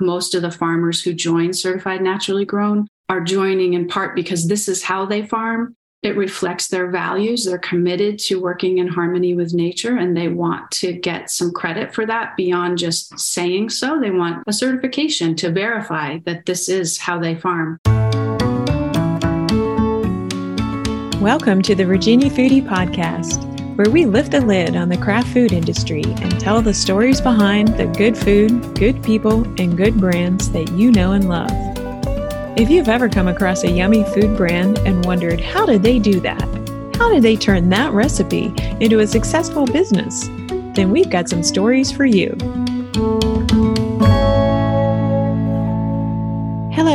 most 0.00 0.34
of 0.34 0.42
the 0.42 0.50
farmers 0.50 1.02
who 1.02 1.14
join 1.14 1.54
certified 1.54 2.02
naturally 2.02 2.44
grown 2.44 2.86
are 3.08 3.22
joining 3.22 3.72
in 3.72 3.88
part 3.88 4.14
because 4.14 4.46
this 4.46 4.68
is 4.68 4.82
how 4.82 5.06
they 5.06 5.24
farm. 5.24 5.74
It 6.02 6.18
reflects 6.18 6.68
their 6.68 6.90
values. 6.90 7.46
They're 7.46 7.56
committed 7.56 8.18
to 8.20 8.40
working 8.40 8.76
in 8.76 8.88
harmony 8.88 9.32
with 9.32 9.54
nature 9.54 9.96
and 9.96 10.14
they 10.14 10.28
want 10.28 10.70
to 10.72 10.92
get 10.92 11.30
some 11.30 11.50
credit 11.50 11.94
for 11.94 12.04
that 12.04 12.36
beyond 12.36 12.76
just 12.76 13.18
saying 13.18 13.70
so. 13.70 13.98
They 13.98 14.10
want 14.10 14.44
a 14.46 14.52
certification 14.52 15.34
to 15.36 15.50
verify 15.50 16.18
that 16.26 16.44
this 16.44 16.68
is 16.68 16.98
how 16.98 17.18
they 17.18 17.34
farm. 17.34 17.80
Welcome 21.22 21.62
to 21.62 21.74
the 21.74 21.86
Virginia 21.86 22.28
Foodie 22.28 22.62
Podcast, 22.62 23.55
where 23.76 23.90
we 23.90 24.06
lift 24.06 24.32
the 24.32 24.40
lid 24.40 24.74
on 24.74 24.88
the 24.88 24.96
craft 24.96 25.28
food 25.28 25.52
industry 25.52 26.02
and 26.04 26.40
tell 26.40 26.62
the 26.62 26.72
stories 26.72 27.20
behind 27.20 27.68
the 27.76 27.86
good 27.86 28.16
food, 28.16 28.74
good 28.74 29.02
people, 29.02 29.44
and 29.60 29.76
good 29.76 29.98
brands 30.00 30.50
that 30.52 30.70
you 30.72 30.90
know 30.90 31.12
and 31.12 31.28
love. 31.28 31.50
If 32.58 32.70
you've 32.70 32.88
ever 32.88 33.10
come 33.10 33.28
across 33.28 33.64
a 33.64 33.70
yummy 33.70 34.02
food 34.04 34.34
brand 34.34 34.78
and 34.78 35.04
wondered, 35.04 35.40
how 35.40 35.66
did 35.66 35.82
they 35.82 35.98
do 35.98 36.20
that? 36.20 36.42
How 36.96 37.10
did 37.12 37.22
they 37.22 37.36
turn 37.36 37.68
that 37.68 37.92
recipe 37.92 38.54
into 38.80 39.00
a 39.00 39.06
successful 39.06 39.66
business? 39.66 40.26
Then 40.74 40.90
we've 40.90 41.10
got 41.10 41.28
some 41.28 41.42
stories 41.42 41.92
for 41.92 42.06
you. 42.06 42.34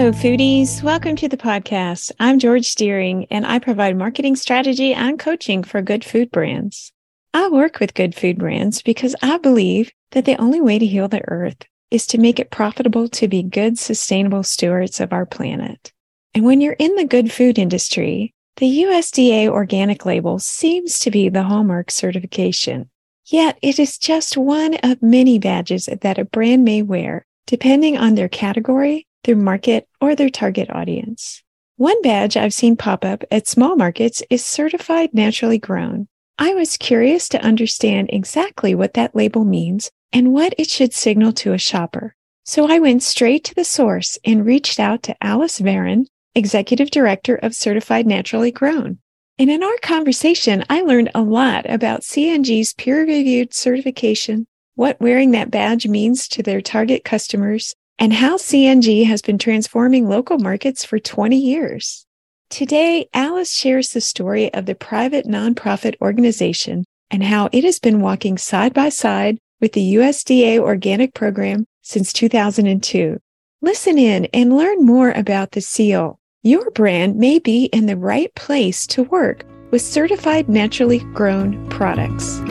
Hello, 0.01 0.13
foodies. 0.13 0.81
Welcome 0.81 1.15
to 1.17 1.29
the 1.29 1.37
podcast. 1.37 2.11
I'm 2.19 2.39
George 2.39 2.65
Steering, 2.65 3.27
and 3.29 3.45
I 3.45 3.59
provide 3.59 3.95
marketing 3.95 4.35
strategy 4.35 4.95
and 4.95 5.19
coaching 5.19 5.63
for 5.63 5.79
good 5.83 6.03
food 6.03 6.31
brands. 6.31 6.91
I 7.35 7.49
work 7.49 7.79
with 7.79 7.93
good 7.93 8.15
food 8.15 8.39
brands 8.39 8.81
because 8.81 9.15
I 9.21 9.37
believe 9.37 9.91
that 10.13 10.25
the 10.25 10.41
only 10.41 10.59
way 10.59 10.79
to 10.79 10.87
heal 10.87 11.07
the 11.07 11.21
earth 11.27 11.67
is 11.91 12.07
to 12.07 12.17
make 12.17 12.39
it 12.39 12.49
profitable 12.49 13.09
to 13.09 13.27
be 13.27 13.43
good, 13.43 13.77
sustainable 13.77 14.41
stewards 14.41 14.99
of 14.99 15.13
our 15.13 15.27
planet. 15.27 15.93
And 16.33 16.45
when 16.45 16.61
you're 16.61 16.73
in 16.79 16.95
the 16.95 17.05
good 17.05 17.31
food 17.31 17.59
industry, 17.59 18.33
the 18.57 18.81
USDA 18.85 19.49
organic 19.49 20.03
label 20.03 20.39
seems 20.39 20.97
to 20.97 21.11
be 21.11 21.29
the 21.29 21.43
hallmark 21.43 21.91
certification. 21.91 22.89
Yet 23.27 23.59
it 23.61 23.77
is 23.77 23.99
just 23.99 24.35
one 24.35 24.73
of 24.81 25.03
many 25.03 25.37
badges 25.37 25.87
that 26.01 26.17
a 26.17 26.25
brand 26.25 26.63
may 26.63 26.81
wear, 26.81 27.27
depending 27.45 27.99
on 27.99 28.15
their 28.15 28.29
category, 28.29 29.05
their 29.23 29.35
market, 29.35 29.87
or 29.99 30.15
their 30.15 30.29
target 30.29 30.69
audience. 30.69 31.43
One 31.77 32.01
badge 32.01 32.37
I've 32.37 32.53
seen 32.53 32.77
pop 32.77 33.03
up 33.03 33.23
at 33.31 33.47
small 33.47 33.75
markets 33.75 34.21
is 34.29 34.45
certified 34.45 35.13
naturally 35.13 35.57
grown. 35.57 36.07
I 36.37 36.53
was 36.53 36.77
curious 36.77 37.29
to 37.29 37.43
understand 37.43 38.09
exactly 38.11 38.75
what 38.75 38.93
that 38.93 39.15
label 39.15 39.45
means 39.45 39.91
and 40.13 40.33
what 40.33 40.53
it 40.57 40.69
should 40.69 40.93
signal 40.93 41.33
to 41.33 41.53
a 41.53 41.57
shopper. 41.57 42.15
So 42.43 42.67
I 42.71 42.79
went 42.79 43.03
straight 43.03 43.43
to 43.45 43.55
the 43.55 43.63
source 43.63 44.17
and 44.25 44.45
reached 44.45 44.79
out 44.79 45.03
to 45.03 45.15
Alice 45.21 45.59
Varon, 45.59 46.07
Executive 46.33 46.89
Director 46.89 47.35
of 47.35 47.53
Certified 47.53 48.07
Naturally 48.07 48.51
Grown. 48.51 48.99
And 49.37 49.49
in 49.49 49.63
our 49.63 49.77
conversation, 49.81 50.63
I 50.69 50.81
learned 50.81 51.11
a 51.15 51.21
lot 51.21 51.69
about 51.69 52.01
CNG's 52.01 52.73
peer 52.73 53.05
reviewed 53.05 53.53
certification, 53.53 54.47
what 54.75 54.99
wearing 55.01 55.31
that 55.31 55.51
badge 55.51 55.87
means 55.87 56.27
to 56.29 56.43
their 56.43 56.61
target 56.61 57.03
customers, 57.03 57.75
and 58.01 58.13
how 58.13 58.35
CNG 58.35 59.05
has 59.05 59.21
been 59.21 59.37
transforming 59.37 60.09
local 60.09 60.39
markets 60.39 60.83
for 60.83 60.97
20 60.97 61.37
years. 61.37 62.07
Today, 62.49 63.07
Alice 63.13 63.53
shares 63.53 63.89
the 63.89 64.01
story 64.01 64.51
of 64.55 64.65
the 64.65 64.73
private 64.73 65.27
nonprofit 65.27 65.93
organization 66.01 66.83
and 67.11 67.23
how 67.23 67.47
it 67.51 67.63
has 67.63 67.77
been 67.77 68.01
walking 68.01 68.39
side 68.39 68.73
by 68.73 68.89
side 68.89 69.37
with 69.59 69.73
the 69.73 69.93
USDA 69.93 70.57
organic 70.57 71.13
program 71.13 71.67
since 71.83 72.11
2002. 72.11 73.19
Listen 73.61 73.99
in 73.99 74.25
and 74.33 74.57
learn 74.57 74.83
more 74.83 75.11
about 75.11 75.51
the 75.51 75.61
seal. 75.61 76.19
Your 76.41 76.71
brand 76.71 77.17
may 77.17 77.37
be 77.37 77.65
in 77.65 77.85
the 77.85 77.97
right 77.97 78.33
place 78.33 78.87
to 78.87 79.03
work 79.03 79.45
with 79.69 79.83
certified 79.83 80.49
naturally 80.49 80.99
grown 81.13 81.69
products. 81.69 82.41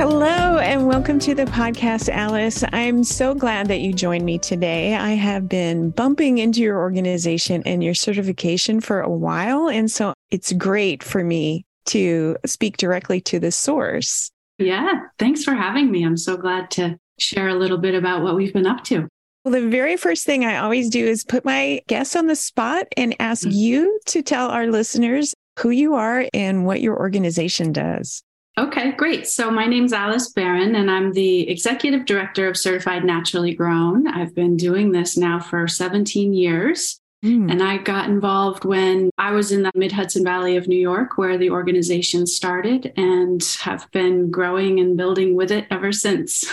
Hello 0.00 0.56
and 0.56 0.86
welcome 0.86 1.18
to 1.18 1.34
the 1.34 1.44
podcast, 1.44 2.08
Alice. 2.08 2.64
I'm 2.72 3.04
so 3.04 3.34
glad 3.34 3.68
that 3.68 3.80
you 3.80 3.92
joined 3.92 4.24
me 4.24 4.38
today. 4.38 4.94
I 4.94 5.10
have 5.10 5.46
been 5.46 5.90
bumping 5.90 6.38
into 6.38 6.60
your 6.60 6.78
organization 6.78 7.62
and 7.66 7.84
your 7.84 7.92
certification 7.92 8.80
for 8.80 9.02
a 9.02 9.10
while. 9.10 9.68
And 9.68 9.90
so 9.90 10.14
it's 10.30 10.54
great 10.54 11.02
for 11.02 11.22
me 11.22 11.66
to 11.88 12.38
speak 12.46 12.78
directly 12.78 13.20
to 13.20 13.38
the 13.38 13.52
source. 13.52 14.30
Yeah, 14.56 15.00
thanks 15.18 15.44
for 15.44 15.52
having 15.52 15.90
me. 15.90 16.02
I'm 16.02 16.16
so 16.16 16.38
glad 16.38 16.70
to 16.70 16.98
share 17.18 17.48
a 17.48 17.54
little 17.54 17.76
bit 17.76 17.94
about 17.94 18.22
what 18.22 18.36
we've 18.36 18.54
been 18.54 18.66
up 18.66 18.82
to. 18.84 19.06
Well, 19.44 19.52
the 19.52 19.68
very 19.68 19.98
first 19.98 20.24
thing 20.24 20.46
I 20.46 20.56
always 20.56 20.88
do 20.88 21.04
is 21.06 21.24
put 21.24 21.44
my 21.44 21.82
guests 21.88 22.16
on 22.16 22.26
the 22.26 22.36
spot 22.36 22.86
and 22.96 23.14
ask 23.20 23.42
mm-hmm. 23.42 23.54
you 23.54 24.00
to 24.06 24.22
tell 24.22 24.48
our 24.48 24.66
listeners 24.68 25.34
who 25.58 25.68
you 25.68 25.92
are 25.92 26.24
and 26.32 26.64
what 26.64 26.80
your 26.80 26.98
organization 26.98 27.70
does. 27.70 28.22
Okay, 28.60 28.92
great. 28.92 29.26
So 29.26 29.50
my 29.50 29.64
name's 29.64 29.94
Alice 29.94 30.34
Varon, 30.34 30.76
and 30.76 30.90
I'm 30.90 31.12
the 31.12 31.48
executive 31.48 32.04
director 32.04 32.46
of 32.46 32.58
Certified 32.58 33.06
Naturally 33.06 33.54
Grown. 33.54 34.06
I've 34.06 34.34
been 34.34 34.58
doing 34.58 34.92
this 34.92 35.16
now 35.16 35.40
for 35.40 35.66
17 35.66 36.34
years. 36.34 37.00
Mm. 37.24 37.50
And 37.50 37.62
I 37.62 37.78
got 37.78 38.10
involved 38.10 38.66
when 38.66 39.08
I 39.16 39.30
was 39.30 39.50
in 39.50 39.62
the 39.62 39.70
mid 39.74 39.92
Hudson 39.92 40.24
Valley 40.24 40.58
of 40.58 40.68
New 40.68 40.78
York, 40.78 41.16
where 41.16 41.38
the 41.38 41.48
organization 41.48 42.26
started, 42.26 42.92
and 42.98 43.42
have 43.60 43.90
been 43.92 44.30
growing 44.30 44.78
and 44.78 44.94
building 44.94 45.36
with 45.36 45.50
it 45.50 45.66
ever 45.70 45.90
since. 45.90 46.44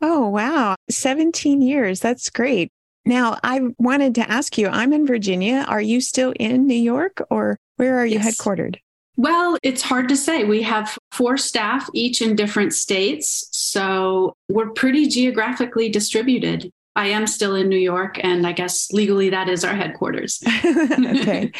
Oh, 0.00 0.28
wow. 0.28 0.76
17 0.88 1.62
years. 1.62 1.98
That's 1.98 2.30
great. 2.30 2.70
Now, 3.04 3.38
I 3.42 3.60
wanted 3.76 4.14
to 4.14 4.30
ask 4.30 4.56
you 4.56 4.68
I'm 4.68 4.92
in 4.92 5.04
Virginia. 5.04 5.64
Are 5.66 5.82
you 5.82 6.00
still 6.00 6.32
in 6.38 6.68
New 6.68 6.74
York 6.74 7.20
or 7.28 7.56
where 7.76 7.98
are 7.98 8.06
you 8.06 8.20
yes. 8.20 8.38
headquartered? 8.38 8.76
Well, 9.20 9.58
it's 9.62 9.82
hard 9.82 10.08
to 10.08 10.16
say. 10.16 10.44
We 10.44 10.62
have 10.62 10.96
four 11.12 11.36
staff, 11.36 11.90
each 11.92 12.22
in 12.22 12.36
different 12.36 12.72
states. 12.72 13.46
So 13.52 14.34
we're 14.48 14.70
pretty 14.70 15.08
geographically 15.08 15.90
distributed. 15.90 16.70
I 16.96 17.08
am 17.08 17.26
still 17.26 17.54
in 17.54 17.68
New 17.68 17.76
York, 17.76 18.18
and 18.24 18.46
I 18.46 18.52
guess 18.52 18.90
legally 18.92 19.28
that 19.28 19.50
is 19.50 19.62
our 19.62 19.74
headquarters. 19.74 20.42
okay. 20.64 21.52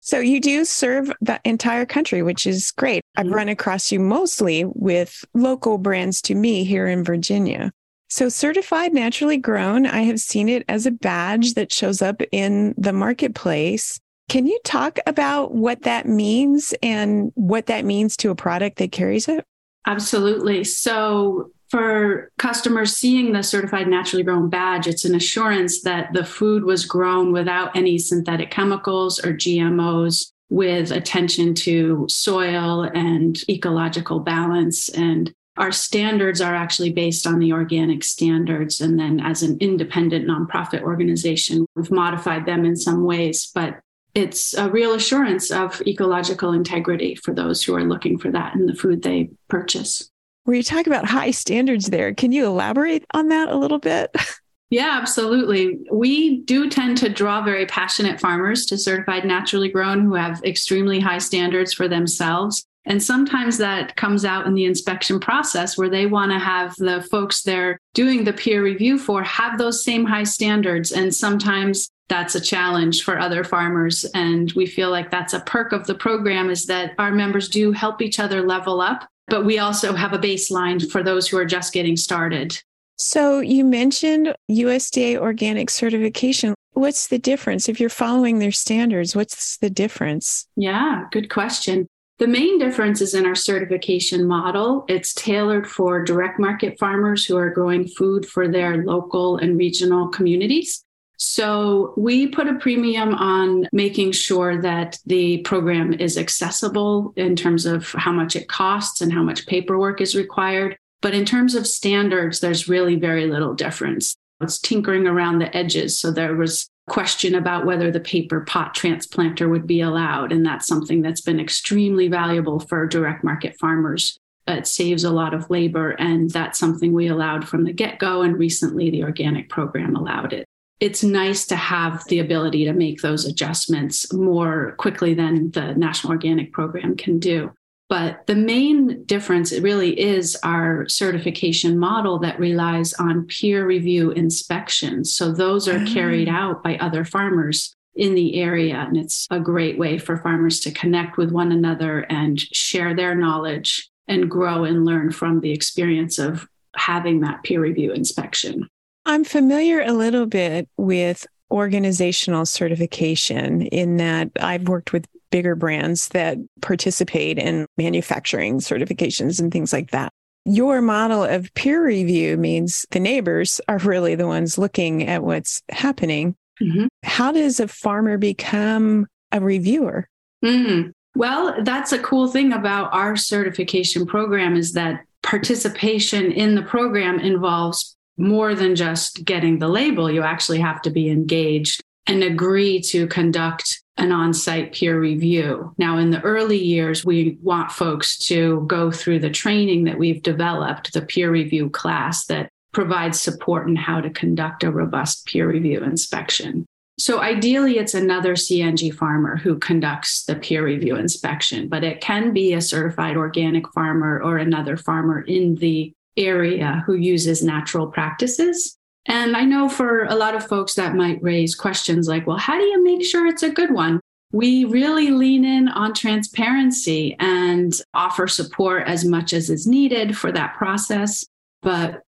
So 0.00 0.18
you 0.18 0.42
do 0.42 0.66
serve 0.66 1.10
the 1.22 1.40
entire 1.46 1.86
country, 1.86 2.20
which 2.20 2.46
is 2.46 2.70
great. 2.72 3.00
I've 3.16 3.24
mm-hmm. 3.24 3.34
run 3.34 3.48
across 3.48 3.90
you 3.90 3.98
mostly 3.98 4.66
with 4.66 5.24
local 5.32 5.78
brands 5.78 6.20
to 6.22 6.34
me 6.34 6.64
here 6.64 6.86
in 6.86 7.02
Virginia. 7.02 7.72
So 8.10 8.28
certified 8.28 8.92
naturally 8.92 9.38
grown, 9.38 9.86
I 9.86 10.02
have 10.02 10.20
seen 10.20 10.50
it 10.50 10.66
as 10.68 10.84
a 10.84 10.90
badge 10.90 11.54
that 11.54 11.72
shows 11.72 12.02
up 12.02 12.20
in 12.30 12.74
the 12.76 12.92
marketplace. 12.92 13.98
Can 14.30 14.46
you 14.46 14.60
talk 14.62 15.00
about 15.08 15.56
what 15.56 15.82
that 15.82 16.06
means 16.06 16.72
and 16.84 17.32
what 17.34 17.66
that 17.66 17.84
means 17.84 18.16
to 18.18 18.30
a 18.30 18.36
product 18.36 18.78
that 18.78 18.92
carries 18.92 19.26
it? 19.26 19.44
Absolutely. 19.88 20.62
So, 20.62 21.50
for 21.68 22.30
customers 22.38 22.94
seeing 22.94 23.32
the 23.32 23.42
certified 23.42 23.88
naturally 23.88 24.22
grown 24.22 24.48
badge, 24.48 24.86
it's 24.86 25.04
an 25.04 25.16
assurance 25.16 25.82
that 25.82 26.12
the 26.12 26.24
food 26.24 26.62
was 26.62 26.84
grown 26.84 27.32
without 27.32 27.74
any 27.76 27.98
synthetic 27.98 28.52
chemicals 28.52 29.18
or 29.18 29.32
GMOs, 29.32 30.30
with 30.48 30.92
attention 30.92 31.54
to 31.54 32.06
soil 32.08 32.88
and 32.94 33.42
ecological 33.48 34.20
balance. 34.20 34.88
And 34.90 35.32
our 35.56 35.72
standards 35.72 36.40
are 36.40 36.54
actually 36.54 36.92
based 36.92 37.26
on 37.26 37.40
the 37.40 37.52
organic 37.52 38.04
standards. 38.04 38.80
And 38.80 38.96
then, 38.96 39.18
as 39.18 39.42
an 39.42 39.58
independent 39.58 40.28
nonprofit 40.28 40.82
organization, 40.82 41.66
we've 41.74 41.90
modified 41.90 42.46
them 42.46 42.64
in 42.64 42.76
some 42.76 43.02
ways, 43.02 43.50
but 43.52 43.80
it's 44.14 44.54
a 44.54 44.70
real 44.70 44.94
assurance 44.94 45.50
of 45.50 45.80
ecological 45.86 46.52
integrity 46.52 47.14
for 47.14 47.34
those 47.34 47.62
who 47.62 47.74
are 47.74 47.84
looking 47.84 48.18
for 48.18 48.30
that 48.30 48.54
in 48.54 48.66
the 48.66 48.74
food 48.74 49.02
they 49.02 49.30
purchase. 49.48 50.10
Were 50.46 50.54
you 50.54 50.62
talking 50.62 50.92
about 50.92 51.04
high 51.04 51.30
standards 51.30 51.90
there? 51.90 52.14
Can 52.14 52.32
you 52.32 52.46
elaborate 52.46 53.04
on 53.12 53.28
that 53.28 53.48
a 53.48 53.56
little 53.56 53.78
bit? 53.78 54.14
Yeah, 54.72 55.00
absolutely. 55.00 55.80
We 55.90 56.42
do 56.42 56.70
tend 56.70 56.96
to 56.98 57.08
draw 57.08 57.42
very 57.42 57.66
passionate 57.66 58.20
farmers 58.20 58.64
to 58.66 58.78
certified 58.78 59.24
naturally 59.24 59.68
grown 59.68 60.04
who 60.04 60.14
have 60.14 60.40
extremely 60.44 61.00
high 61.00 61.18
standards 61.18 61.72
for 61.72 61.88
themselves. 61.88 62.64
And 62.86 63.02
sometimes 63.02 63.58
that 63.58 63.96
comes 63.96 64.24
out 64.24 64.46
in 64.46 64.54
the 64.54 64.64
inspection 64.64 65.18
process 65.18 65.76
where 65.76 65.90
they 65.90 66.06
want 66.06 66.30
to 66.30 66.38
have 66.38 66.74
the 66.76 67.02
folks 67.10 67.42
they're 67.42 67.78
doing 67.94 68.22
the 68.22 68.32
peer 68.32 68.62
review 68.62 68.96
for 68.96 69.24
have 69.24 69.58
those 69.58 69.84
same 69.84 70.04
high 70.04 70.22
standards. 70.22 70.92
And 70.92 71.12
sometimes 71.12 71.90
that's 72.10 72.34
a 72.34 72.40
challenge 72.40 73.02
for 73.02 73.18
other 73.18 73.44
farmers. 73.44 74.04
And 74.14 74.52
we 74.52 74.66
feel 74.66 74.90
like 74.90 75.10
that's 75.10 75.32
a 75.32 75.40
perk 75.40 75.72
of 75.72 75.86
the 75.86 75.94
program 75.94 76.50
is 76.50 76.66
that 76.66 76.92
our 76.98 77.10
members 77.10 77.48
do 77.48 77.72
help 77.72 78.02
each 78.02 78.20
other 78.20 78.42
level 78.42 78.82
up 78.82 79.08
but 79.30 79.44
we 79.44 79.58
also 79.58 79.94
have 79.94 80.12
a 80.12 80.18
baseline 80.18 80.90
for 80.90 81.02
those 81.02 81.28
who 81.28 81.38
are 81.38 81.46
just 81.46 81.72
getting 81.72 81.96
started. 81.96 82.60
So 82.96 83.40
you 83.40 83.64
mentioned 83.64 84.34
USDA 84.50 85.16
organic 85.16 85.70
certification. 85.70 86.54
What's 86.72 87.08
the 87.08 87.18
difference? 87.18 87.68
If 87.68 87.80
you're 87.80 87.88
following 87.88 88.40
their 88.40 88.52
standards 88.52 89.16
what's 89.16 89.56
the 89.58 89.70
difference? 89.70 90.46
Yeah 90.56 91.04
good 91.10 91.30
question. 91.30 91.86
The 92.18 92.26
main 92.26 92.58
difference 92.58 93.00
is 93.00 93.14
in 93.14 93.24
our 93.24 93.34
certification 93.34 94.26
model. 94.26 94.84
It's 94.88 95.14
tailored 95.14 95.66
for 95.66 96.04
direct 96.04 96.38
market 96.38 96.78
farmers 96.78 97.24
who 97.24 97.38
are 97.38 97.48
growing 97.48 97.88
food 97.88 98.26
for 98.26 98.46
their 98.46 98.84
local 98.84 99.38
and 99.38 99.56
regional 99.56 100.08
communities. 100.08 100.84
So 101.22 101.92
we 101.98 102.28
put 102.28 102.48
a 102.48 102.54
premium 102.54 103.14
on 103.14 103.68
making 103.72 104.12
sure 104.12 104.62
that 104.62 104.98
the 105.04 105.42
program 105.42 105.92
is 105.92 106.16
accessible 106.16 107.12
in 107.14 107.36
terms 107.36 107.66
of 107.66 107.92
how 107.92 108.10
much 108.10 108.36
it 108.36 108.48
costs 108.48 109.02
and 109.02 109.12
how 109.12 109.22
much 109.22 109.46
paperwork 109.46 110.00
is 110.00 110.14
required. 110.14 110.78
But 111.02 111.12
in 111.12 111.26
terms 111.26 111.54
of 111.54 111.66
standards, 111.66 112.40
there's 112.40 112.70
really 112.70 112.96
very 112.96 113.26
little 113.26 113.52
difference. 113.52 114.16
It's 114.40 114.58
tinkering 114.58 115.06
around 115.06 115.40
the 115.40 115.54
edges. 115.54 116.00
So 116.00 116.10
there 116.10 116.34
was 116.36 116.70
question 116.88 117.34
about 117.34 117.66
whether 117.66 117.90
the 117.90 118.00
paper 118.00 118.40
pot 118.40 118.74
transplanter 118.74 119.50
would 119.50 119.66
be 119.66 119.82
allowed. 119.82 120.32
And 120.32 120.44
that's 120.44 120.66
something 120.66 121.02
that's 121.02 121.20
been 121.20 121.38
extremely 121.38 122.08
valuable 122.08 122.60
for 122.60 122.86
direct 122.86 123.24
market 123.24 123.58
farmers. 123.60 124.16
It 124.48 124.66
saves 124.66 125.04
a 125.04 125.10
lot 125.10 125.34
of 125.34 125.50
labor, 125.50 125.90
and 125.90 126.30
that's 126.30 126.58
something 126.58 126.94
we 126.94 127.08
allowed 127.08 127.46
from 127.46 127.64
the 127.64 127.74
get 127.74 127.98
go. 127.98 128.22
And 128.22 128.38
recently, 128.38 128.88
the 128.88 129.04
organic 129.04 129.50
program 129.50 129.94
allowed 129.94 130.32
it. 130.32 130.46
It's 130.80 131.04
nice 131.04 131.46
to 131.46 131.56
have 131.56 132.04
the 132.08 132.20
ability 132.20 132.64
to 132.64 132.72
make 132.72 133.02
those 133.02 133.26
adjustments 133.26 134.12
more 134.14 134.74
quickly 134.78 135.12
than 135.12 135.50
the 135.50 135.74
National 135.74 136.12
Organic 136.12 136.52
Program 136.52 136.96
can 136.96 137.18
do. 137.18 137.52
But 137.90 138.26
the 138.26 138.36
main 138.36 139.04
difference 139.04 139.52
really 139.52 139.98
is 139.98 140.38
our 140.44 140.88
certification 140.88 141.76
model 141.76 142.20
that 142.20 142.38
relies 142.38 142.94
on 142.94 143.26
peer 143.26 143.66
review 143.66 144.12
inspections. 144.12 145.12
So 145.12 145.32
those 145.32 145.68
are 145.68 145.84
carried 145.86 146.28
ah. 146.28 146.36
out 146.36 146.62
by 146.62 146.76
other 146.76 147.04
farmers 147.04 147.74
in 147.96 148.14
the 148.14 148.40
area. 148.40 148.76
And 148.76 148.96
it's 148.96 149.26
a 149.30 149.40
great 149.40 149.76
way 149.76 149.98
for 149.98 150.16
farmers 150.16 150.60
to 150.60 150.70
connect 150.70 151.16
with 151.16 151.32
one 151.32 151.50
another 151.50 152.06
and 152.08 152.40
share 152.40 152.94
their 152.94 153.16
knowledge 153.16 153.90
and 154.06 154.30
grow 154.30 154.64
and 154.64 154.84
learn 154.84 155.10
from 155.10 155.40
the 155.40 155.50
experience 155.50 156.18
of 156.18 156.46
having 156.76 157.20
that 157.20 157.42
peer 157.42 157.60
review 157.60 157.92
inspection. 157.92 158.68
I'm 159.10 159.24
familiar 159.24 159.80
a 159.80 159.92
little 159.92 160.24
bit 160.24 160.68
with 160.76 161.26
organizational 161.50 162.46
certification 162.46 163.62
in 163.62 163.96
that 163.96 164.30
I've 164.40 164.68
worked 164.68 164.92
with 164.92 165.04
bigger 165.32 165.56
brands 165.56 166.06
that 166.10 166.38
participate 166.60 167.36
in 167.36 167.66
manufacturing 167.76 168.60
certifications 168.60 169.40
and 169.40 169.50
things 169.50 169.72
like 169.72 169.90
that. 169.90 170.12
Your 170.44 170.80
model 170.80 171.24
of 171.24 171.52
peer 171.54 171.84
review 171.84 172.36
means 172.36 172.86
the 172.92 173.00
neighbors 173.00 173.60
are 173.66 173.78
really 173.78 174.14
the 174.14 174.28
ones 174.28 174.58
looking 174.58 175.08
at 175.08 175.24
what's 175.24 175.60
happening. 175.70 176.36
Mm-hmm. 176.62 176.86
How 177.02 177.32
does 177.32 177.58
a 177.58 177.66
farmer 177.66 178.16
become 178.16 179.08
a 179.32 179.40
reviewer? 179.40 180.08
Mm-hmm. 180.44 180.90
Well, 181.16 181.56
that's 181.64 181.90
a 181.90 181.98
cool 181.98 182.28
thing 182.28 182.52
about 182.52 182.94
our 182.94 183.16
certification 183.16 184.06
program 184.06 184.54
is 184.54 184.74
that 184.74 185.04
participation 185.24 186.30
in 186.30 186.54
the 186.54 186.62
program 186.62 187.18
involves 187.18 187.96
more 188.16 188.54
than 188.54 188.76
just 188.76 189.24
getting 189.24 189.58
the 189.58 189.68
label. 189.68 190.10
You 190.10 190.22
actually 190.22 190.60
have 190.60 190.82
to 190.82 190.90
be 190.90 191.08
engaged 191.10 191.82
and 192.06 192.22
agree 192.22 192.80
to 192.80 193.06
conduct 193.06 193.82
an 193.96 194.12
on 194.12 194.32
site 194.32 194.72
peer 194.72 194.98
review. 194.98 195.74
Now, 195.78 195.98
in 195.98 196.10
the 196.10 196.20
early 196.22 196.58
years, 196.58 197.04
we 197.04 197.38
want 197.42 197.70
folks 197.70 198.18
to 198.26 198.64
go 198.66 198.90
through 198.90 199.20
the 199.20 199.30
training 199.30 199.84
that 199.84 199.98
we've 199.98 200.22
developed, 200.22 200.92
the 200.92 201.02
peer 201.02 201.30
review 201.30 201.68
class 201.70 202.26
that 202.26 202.48
provides 202.72 203.20
support 203.20 203.68
in 203.68 203.76
how 203.76 204.00
to 204.00 204.10
conduct 204.10 204.64
a 204.64 204.70
robust 204.70 205.26
peer 205.26 205.48
review 205.48 205.82
inspection. 205.82 206.64
So, 206.98 207.20
ideally, 207.20 207.78
it's 207.78 207.94
another 207.94 208.34
CNG 208.34 208.92
farmer 208.94 209.36
who 209.36 209.58
conducts 209.58 210.24
the 210.24 210.36
peer 210.36 210.64
review 210.64 210.96
inspection, 210.96 211.68
but 211.68 211.84
it 211.84 212.00
can 212.00 212.32
be 212.32 212.52
a 212.52 212.60
certified 212.60 213.16
organic 213.16 213.70
farmer 213.72 214.20
or 214.22 214.36
another 214.36 214.76
farmer 214.76 215.20
in 215.22 215.54
the 215.56 215.92
area 216.16 216.82
who 216.86 216.94
uses 216.94 217.42
natural 217.42 217.86
practices 217.86 218.76
and 219.06 219.36
I 219.36 219.44
know 219.44 219.68
for 219.68 220.04
a 220.04 220.14
lot 220.14 220.34
of 220.34 220.46
folks 220.46 220.74
that 220.74 220.94
might 220.94 221.22
raise 221.22 221.54
questions 221.54 222.08
like, 222.08 222.26
well, 222.26 222.36
how 222.36 222.58
do 222.58 222.64
you 222.64 222.84
make 222.84 223.04
sure 223.04 223.26
it's 223.26 223.42
a 223.42 223.50
good 223.50 223.72
one? 223.72 224.00
We 224.32 224.64
really 224.64 225.10
lean 225.10 225.44
in 225.44 225.68
on 225.68 225.94
transparency 225.94 227.16
and 227.18 227.72
offer 227.94 228.28
support 228.28 228.86
as 228.86 229.04
much 229.04 229.32
as 229.32 229.50
is 229.50 229.66
needed 229.66 230.16
for 230.16 230.30
that 230.32 230.54
process. 230.54 231.26
But 231.62 232.02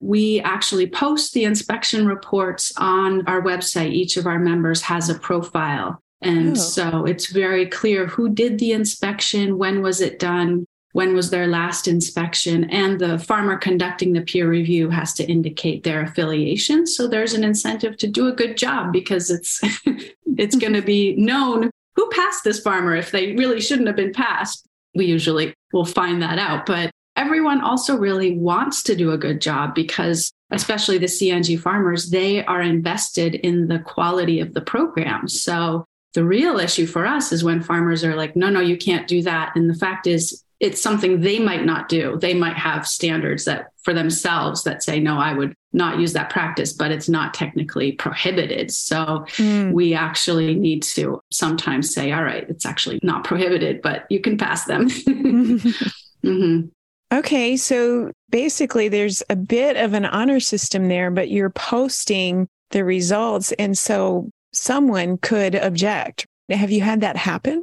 we 0.00 0.40
actually 0.42 0.86
post 0.86 1.32
the 1.32 1.44
inspection 1.44 2.06
reports 2.06 2.72
on 2.76 3.26
our 3.26 3.42
website. 3.42 3.92
Each 3.92 4.16
of 4.16 4.26
our 4.26 4.38
members 4.38 4.82
has 4.82 5.08
a 5.08 5.18
profile. 5.18 6.00
And 6.20 6.52
oh. 6.52 6.60
so 6.60 7.04
it's 7.06 7.32
very 7.32 7.66
clear 7.66 8.06
who 8.06 8.28
did 8.28 8.58
the 8.58 8.72
inspection, 8.72 9.58
when 9.58 9.82
was 9.82 10.00
it 10.00 10.18
done, 10.18 10.66
when 10.94 11.12
was 11.12 11.30
their 11.30 11.48
last 11.48 11.88
inspection, 11.88 12.70
and 12.70 13.00
the 13.00 13.18
farmer 13.18 13.56
conducting 13.56 14.12
the 14.12 14.20
peer 14.20 14.48
review 14.48 14.88
has 14.90 15.12
to 15.12 15.24
indicate 15.24 15.82
their 15.82 16.02
affiliation. 16.02 16.86
So 16.86 17.08
there's 17.08 17.34
an 17.34 17.42
incentive 17.42 17.96
to 17.96 18.06
do 18.06 18.28
a 18.28 18.32
good 18.32 18.56
job 18.56 18.92
because 18.92 19.28
it's 19.28 19.60
it's 20.38 20.54
going 20.54 20.72
to 20.72 20.82
be 20.82 21.16
known 21.16 21.68
who 21.96 22.08
passed 22.10 22.44
this 22.44 22.60
farmer 22.60 22.94
if 22.94 23.10
they 23.10 23.34
really 23.34 23.60
shouldn't 23.60 23.88
have 23.88 23.96
been 23.96 24.12
passed. 24.12 24.68
We 24.94 25.06
usually 25.06 25.52
will 25.72 25.84
find 25.84 26.22
that 26.22 26.38
out, 26.38 26.64
but 26.64 26.92
everyone 27.16 27.60
also 27.60 27.96
really 27.96 28.38
wants 28.38 28.84
to 28.84 28.94
do 28.94 29.10
a 29.10 29.18
good 29.18 29.40
job 29.40 29.74
because 29.74 30.30
especially 30.52 30.98
the 30.98 31.06
CNG 31.06 31.58
farmers, 31.58 32.10
they 32.10 32.44
are 32.44 32.62
invested 32.62 33.34
in 33.34 33.66
the 33.66 33.80
quality 33.80 34.38
of 34.38 34.54
the 34.54 34.60
program. 34.60 35.26
So 35.26 35.86
the 36.12 36.24
real 36.24 36.60
issue 36.60 36.86
for 36.86 37.04
us 37.04 37.32
is 37.32 37.42
when 37.42 37.60
farmers 37.60 38.04
are 38.04 38.14
like, 38.14 38.36
no, 38.36 38.48
no, 38.48 38.60
you 38.60 38.76
can't 38.76 39.08
do 39.08 39.22
that. 39.22 39.56
And 39.56 39.68
the 39.68 39.74
fact 39.74 40.06
is, 40.06 40.43
it's 40.60 40.80
something 40.80 41.20
they 41.20 41.38
might 41.38 41.64
not 41.64 41.88
do. 41.88 42.18
They 42.18 42.34
might 42.34 42.56
have 42.56 42.86
standards 42.86 43.44
that 43.44 43.68
for 43.82 43.92
themselves 43.92 44.62
that 44.64 44.82
say, 44.82 45.00
no, 45.00 45.18
I 45.18 45.34
would 45.34 45.54
not 45.72 45.98
use 45.98 46.12
that 46.14 46.30
practice, 46.30 46.72
but 46.72 46.90
it's 46.90 47.08
not 47.08 47.34
technically 47.34 47.92
prohibited. 47.92 48.70
So 48.70 49.26
mm. 49.36 49.72
we 49.72 49.94
actually 49.94 50.54
need 50.54 50.82
to 50.84 51.20
sometimes 51.30 51.92
say, 51.92 52.12
all 52.12 52.22
right, 52.22 52.48
it's 52.48 52.64
actually 52.64 53.00
not 53.02 53.24
prohibited, 53.24 53.82
but 53.82 54.06
you 54.08 54.20
can 54.20 54.38
pass 54.38 54.64
them. 54.64 54.88
mm-hmm. 56.24 56.68
Okay. 57.12 57.56
So 57.56 58.12
basically, 58.30 58.88
there's 58.88 59.22
a 59.28 59.36
bit 59.36 59.76
of 59.76 59.92
an 59.92 60.06
honor 60.06 60.40
system 60.40 60.88
there, 60.88 61.10
but 61.10 61.28
you're 61.28 61.50
posting 61.50 62.48
the 62.70 62.84
results. 62.84 63.52
And 63.52 63.76
so 63.76 64.30
someone 64.52 65.18
could 65.18 65.54
object. 65.54 66.26
Have 66.50 66.70
you 66.70 66.80
had 66.80 67.00
that 67.02 67.16
happen? 67.16 67.62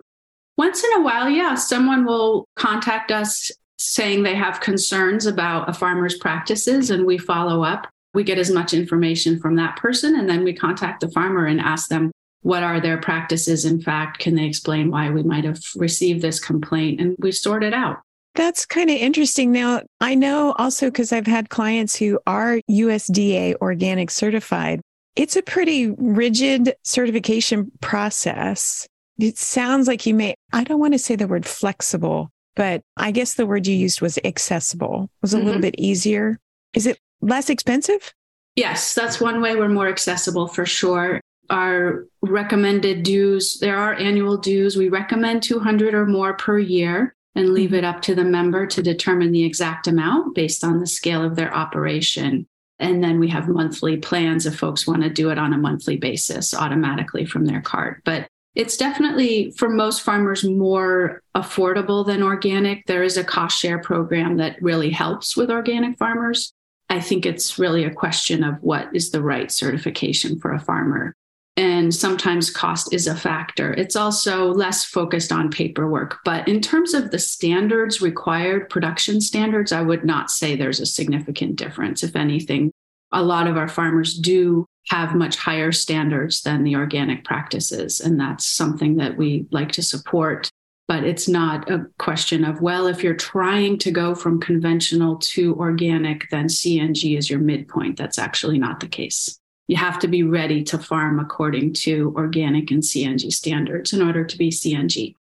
Once 0.62 0.84
in 0.84 0.94
a 0.94 1.02
while, 1.02 1.28
yeah, 1.28 1.56
someone 1.56 2.06
will 2.06 2.48
contact 2.56 3.12
us 3.12 3.50
saying 3.80 4.22
they 4.22 4.36
have 4.36 4.60
concerns 4.60 5.26
about 5.26 5.68
a 5.68 5.74
farmer's 5.74 6.16
practices, 6.20 6.92
and 6.92 7.04
we 7.04 7.18
follow 7.18 7.64
up. 7.64 7.88
We 8.14 8.24
get 8.24 8.38
as 8.38 8.52
much 8.52 8.72
information 8.72 9.40
from 9.40 9.56
that 9.56 9.76
person, 9.78 10.16
and 10.16 10.30
then 10.30 10.44
we 10.44 10.54
contact 10.54 11.02
the 11.02 11.10
farmer 11.10 11.48
and 11.48 11.60
ask 11.60 11.90
them 11.90 12.12
what 12.42 12.62
are 12.62 12.80
their 12.80 13.00
practices. 13.00 13.66
In 13.66 13.82
fact, 13.82 14.20
can 14.20 14.36
they 14.36 14.46
explain 14.46 14.92
why 14.92 15.10
we 15.10 15.24
might 15.24 15.46
have 15.46 15.58
received 15.76 16.22
this 16.22 16.40
complaint? 16.40 17.02
And 17.02 17.16
we 17.18 17.32
sort 17.32 17.64
it 17.64 17.74
out. 17.74 17.98
That's 18.36 18.64
kind 18.64 18.92
of 18.92 18.98
interesting. 18.98 19.52
Now, 19.52 19.82
I 20.00 20.14
know 20.14 20.54
also 20.60 20.92
because 20.92 21.12
I've 21.12 21.26
had 21.26 21.50
clients 21.50 21.96
who 21.96 22.20
are 22.28 22.60
USDA 22.70 23.56
organic 23.62 24.12
certified. 24.12 24.80
It's 25.16 25.36
a 25.36 25.42
pretty 25.42 25.88
rigid 25.98 26.76
certification 26.84 27.72
process. 27.82 28.88
It 29.22 29.38
sounds 29.38 29.88
like 29.88 30.08
you 30.08 30.16
may, 30.16 30.34
I 30.52 30.64
don't 30.64 30.80
want 30.80 30.94
to 30.94 31.00
say 31.00 31.16
the 31.16 31.28
word 31.28 31.46
flexible, 31.46 32.32
but 32.56 32.82
I 32.98 33.12
guess 33.12 33.36
the 33.36 33.46
word 33.46 33.68
you 33.68 33.76
used 33.76 34.02
was 34.02 34.18
accessible, 34.24 35.12
was 35.22 35.36
a 35.36 35.38
mm-hmm. 35.38 35.46
little 35.46 35.62
bit 35.62 35.76
easier. 35.78 36.40
Is 36.74 36.88
it 36.88 36.98
less 37.22 37.48
expensive? 37.48 38.16
Yes, 38.56 38.96
that's 38.96 39.22
one 39.22 39.40
way 39.40 39.56
we're 39.56 39.70
more 39.70 39.88
accessible 39.88 40.48
for 40.48 40.66
sure. 40.66 41.22
Our 41.52 42.08
recommended 42.24 43.04
dues, 43.04 43.60
there 43.60 43.78
are 43.78 43.94
annual 43.94 44.38
dues. 44.38 44.76
We 44.76 44.90
recommend 44.90 45.44
200 45.44 45.94
or 45.94 46.08
more 46.08 46.34
per 46.34 46.58
year 46.58 47.14
and 47.36 47.54
leave 47.54 47.70
mm-hmm. 47.70 47.76
it 47.78 47.84
up 47.84 48.02
to 48.04 48.16
the 48.16 48.24
member 48.24 48.66
to 48.66 48.82
determine 48.82 49.32
the 49.32 49.44
exact 49.44 49.86
amount 49.86 50.34
based 50.34 50.64
on 50.64 50.80
the 50.80 50.88
scale 50.88 51.24
of 51.24 51.36
their 51.36 51.54
operation. 51.54 52.48
And 52.80 53.04
then 53.04 53.20
we 53.20 53.28
have 53.28 53.48
monthly 53.48 53.98
plans 53.98 54.48
if 54.48 54.58
folks 54.58 54.88
want 54.88 55.04
to 55.04 55.12
do 55.12 55.30
it 55.30 55.38
on 55.38 55.54
a 55.54 55.60
monthly 55.60 55.98
basis 55.98 56.56
automatically 56.56 57.28
from 57.28 57.46
their 57.46 57.62
card. 57.62 58.02
But 58.04 58.28
it's 58.56 58.78
definitely 58.78 59.52
for 59.52 59.70
most 59.70 60.02
farmers 60.02 60.44
more 60.44 61.22
affordable 61.36 62.06
than 62.06 62.22
organic. 62.22 62.86
There 62.86 63.04
is 63.04 63.18
a 63.18 63.24
cost 63.24 63.58
share 63.60 63.80
program 63.80 64.38
that 64.38 64.62
really 64.62 64.90
helps 64.90 65.38
with 65.38 65.50
organic 65.50 65.98
farmers. 65.98 66.54
I 66.90 67.00
think 67.00 67.26
it's 67.26 67.58
really 67.58 67.86
a 67.86 67.94
question 67.94 68.44
of 68.44 68.56
what 68.62 68.90
is 68.94 69.12
the 69.12 69.22
right 69.22 69.50
certification 69.50 70.40
for 70.40 70.52
a 70.52 70.60
farmer. 70.60 71.16
And 71.56 71.94
sometimes 71.94 72.50
cost 72.50 72.94
is 72.94 73.08
a 73.08 73.16
factor. 73.16 73.74
It's 73.74 73.96
also 73.96 74.52
less 74.52 74.84
focused 74.84 75.32
on 75.32 75.52
paperwork. 75.52 76.20
But 76.26 76.48
in 76.48 76.60
terms 76.60 76.94
of 76.94 77.12
the 77.12 77.20
standards 77.20 78.02
required, 78.02 78.70
production 78.70 79.22
standards, 79.22 79.72
I 79.72 79.82
would 79.82 80.06
not 80.06 80.32
say 80.32 80.56
there's 80.56 80.80
a 80.80 80.86
significant 80.86 81.58
difference. 81.58 82.04
If 82.04 82.16
anything, 82.16 82.72
a 83.12 83.24
lot 83.24 83.48
of 83.48 83.58
our 83.58 83.68
farmers 83.68 84.18
do 84.18 84.66
have 84.90 85.16
much 85.16 85.36
higher 85.36 85.72
standards 85.72 86.42
than 86.42 86.64
the 86.64 86.76
organic 86.76 87.24
practices. 87.24 88.00
And 88.00 88.20
that's 88.20 88.46
something 88.46 88.98
that 88.98 89.18
we 89.18 89.46
like 89.52 89.72
to 89.74 89.84
support. 89.84 90.50
But 90.88 91.04
it's 91.04 91.28
not 91.28 91.72
a 91.72 91.86
question 92.00 92.44
of, 92.44 92.62
well, 92.62 92.88
if 92.88 93.02
you're 93.02 93.16
trying 93.16 93.78
to 93.80 93.92
go 93.92 94.14
from 94.14 94.42
conventional 94.42 95.18
to 95.18 95.56
organic, 95.56 96.30
then 96.32 96.48
CNG 96.48 97.18
is 97.18 97.30
your 97.30 97.40
midpoint. 97.40 97.98
That's 97.98 98.20
actually 98.20 98.60
not 98.60 98.82
the 98.82 98.88
case. 98.88 99.40
You 99.68 99.78
have 99.78 100.00
to 100.00 100.08
be 100.10 100.24
ready 100.24 100.64
to 100.66 100.78
farm 100.78 101.20
according 101.20 101.74
to 101.76 102.14
organic 102.18 102.72
and 102.72 102.84
CNG 102.84 103.32
standards 103.32 103.94
in 103.94 104.02
order 104.02 104.26
to 104.26 104.38
be 104.38 104.50
CNG. 104.50 105.16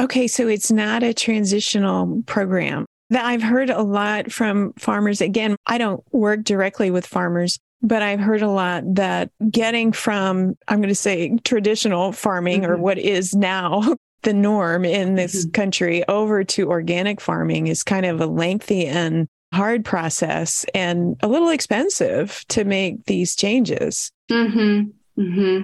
Okay, 0.00 0.26
so 0.26 0.48
it's 0.48 0.72
not 0.72 1.04
a 1.04 1.14
transitional 1.14 2.22
program. 2.26 2.86
That 3.10 3.26
I've 3.26 3.42
heard 3.42 3.70
a 3.70 3.82
lot 3.82 4.32
from 4.32 4.72
farmers. 4.72 5.20
Again, 5.20 5.54
I 5.66 5.78
don't 5.78 6.02
work 6.12 6.42
directly 6.42 6.90
with 6.90 7.06
farmers, 7.06 7.58
but 7.82 8.02
I've 8.02 8.20
heard 8.20 8.42
a 8.42 8.50
lot 8.50 8.84
that 8.94 9.30
getting 9.50 9.92
from, 9.92 10.56
I'm 10.68 10.78
going 10.78 10.88
to 10.88 10.94
say 10.94 11.36
traditional 11.44 12.12
farming 12.12 12.62
mm-hmm. 12.62 12.70
or 12.70 12.76
what 12.76 12.98
is 12.98 13.34
now 13.34 13.96
the 14.22 14.32
norm 14.32 14.84
in 14.84 15.16
this 15.16 15.44
mm-hmm. 15.44 15.50
country 15.50 16.08
over 16.08 16.44
to 16.44 16.70
organic 16.70 17.20
farming 17.20 17.66
is 17.66 17.82
kind 17.82 18.06
of 18.06 18.20
a 18.20 18.26
lengthy 18.26 18.86
and 18.86 19.26
hard 19.52 19.84
process 19.84 20.64
and 20.74 21.16
a 21.22 21.28
little 21.28 21.50
expensive 21.50 22.44
to 22.48 22.64
make 22.64 23.04
these 23.06 23.34
changes. 23.36 24.10
Mm-hmm. 24.30 25.20
Mm-hmm 25.20 25.62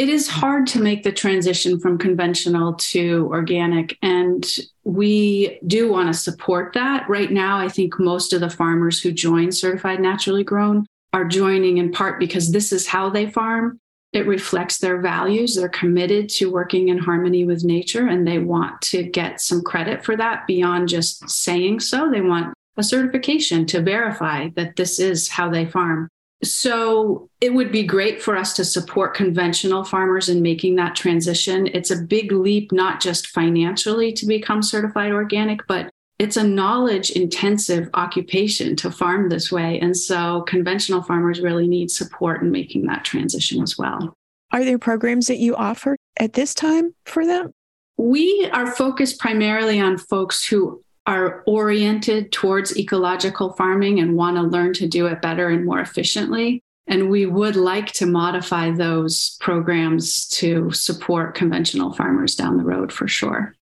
it 0.00 0.08
is 0.08 0.28
hard 0.28 0.66
to 0.66 0.80
make 0.80 1.02
the 1.02 1.12
transition 1.12 1.78
from 1.78 1.98
conventional 1.98 2.72
to 2.72 3.28
organic. 3.30 3.98
And 4.00 4.46
we 4.82 5.60
do 5.66 5.92
want 5.92 6.08
to 6.08 6.18
support 6.18 6.72
that. 6.72 7.06
Right 7.06 7.30
now, 7.30 7.58
I 7.58 7.68
think 7.68 8.00
most 8.00 8.32
of 8.32 8.40
the 8.40 8.48
farmers 8.48 8.98
who 8.98 9.12
join 9.12 9.52
certified 9.52 10.00
naturally 10.00 10.42
grown 10.42 10.86
are 11.12 11.24
joining 11.24 11.78
in 11.78 11.92
part 11.92 12.18
because 12.18 12.52
this 12.52 12.72
is 12.72 12.86
how 12.86 13.10
they 13.10 13.30
farm. 13.30 13.80
It 14.12 14.26
reflects 14.26 14.78
their 14.78 15.00
values. 15.00 15.54
They're 15.54 15.68
committed 15.68 16.28
to 16.30 16.50
working 16.50 16.88
in 16.88 16.98
harmony 16.98 17.44
with 17.44 17.64
nature 17.64 18.08
and 18.08 18.26
they 18.26 18.38
want 18.38 18.80
to 18.82 19.04
get 19.04 19.40
some 19.40 19.62
credit 19.62 20.04
for 20.04 20.16
that 20.16 20.46
beyond 20.46 20.88
just 20.88 21.28
saying 21.30 21.80
so. 21.80 22.10
They 22.10 22.20
want 22.20 22.54
a 22.76 22.82
certification 22.82 23.66
to 23.66 23.82
verify 23.82 24.48
that 24.56 24.76
this 24.76 24.98
is 24.98 25.28
how 25.28 25.48
they 25.48 25.66
farm. 25.66 26.08
So 26.42 27.28
it 27.40 27.52
would 27.52 27.70
be 27.70 27.82
great 27.82 28.22
for 28.22 28.36
us 28.36 28.54
to 28.54 28.64
support 28.64 29.14
conventional 29.14 29.84
farmers 29.84 30.28
in 30.28 30.40
making 30.40 30.76
that 30.76 30.96
transition. 30.96 31.68
It's 31.68 31.90
a 31.90 32.02
big 32.02 32.32
leap, 32.32 32.72
not 32.72 33.00
just 33.00 33.26
financially 33.26 34.12
to 34.14 34.26
become 34.26 34.62
certified 34.62 35.12
organic, 35.12 35.66
but 35.66 35.90
it's 36.20 36.36
a 36.36 36.44
knowledge 36.44 37.10
intensive 37.12 37.88
occupation 37.94 38.76
to 38.76 38.90
farm 38.90 39.30
this 39.30 39.50
way. 39.50 39.80
And 39.80 39.96
so 39.96 40.42
conventional 40.42 41.00
farmers 41.02 41.40
really 41.40 41.66
need 41.66 41.90
support 41.90 42.42
in 42.42 42.50
making 42.50 42.84
that 42.88 43.06
transition 43.06 43.62
as 43.62 43.78
well. 43.78 44.12
Are 44.52 44.62
there 44.62 44.78
programs 44.78 45.28
that 45.28 45.38
you 45.38 45.56
offer 45.56 45.96
at 46.18 46.34
this 46.34 46.54
time 46.54 46.94
for 47.06 47.24
them? 47.24 47.52
We 47.96 48.50
are 48.52 48.70
focused 48.70 49.18
primarily 49.18 49.80
on 49.80 49.96
folks 49.96 50.44
who 50.46 50.84
are 51.06 51.42
oriented 51.46 52.32
towards 52.32 52.76
ecological 52.76 53.54
farming 53.54 53.98
and 53.98 54.14
want 54.14 54.36
to 54.36 54.42
learn 54.42 54.74
to 54.74 54.86
do 54.86 55.06
it 55.06 55.22
better 55.22 55.48
and 55.48 55.64
more 55.64 55.80
efficiently. 55.80 56.62
And 56.86 57.08
we 57.08 57.24
would 57.24 57.56
like 57.56 57.92
to 57.92 58.04
modify 58.04 58.72
those 58.72 59.38
programs 59.40 60.28
to 60.30 60.70
support 60.72 61.34
conventional 61.34 61.94
farmers 61.94 62.34
down 62.34 62.58
the 62.58 62.64
road 62.64 62.92
for 62.92 63.08
sure. 63.08 63.54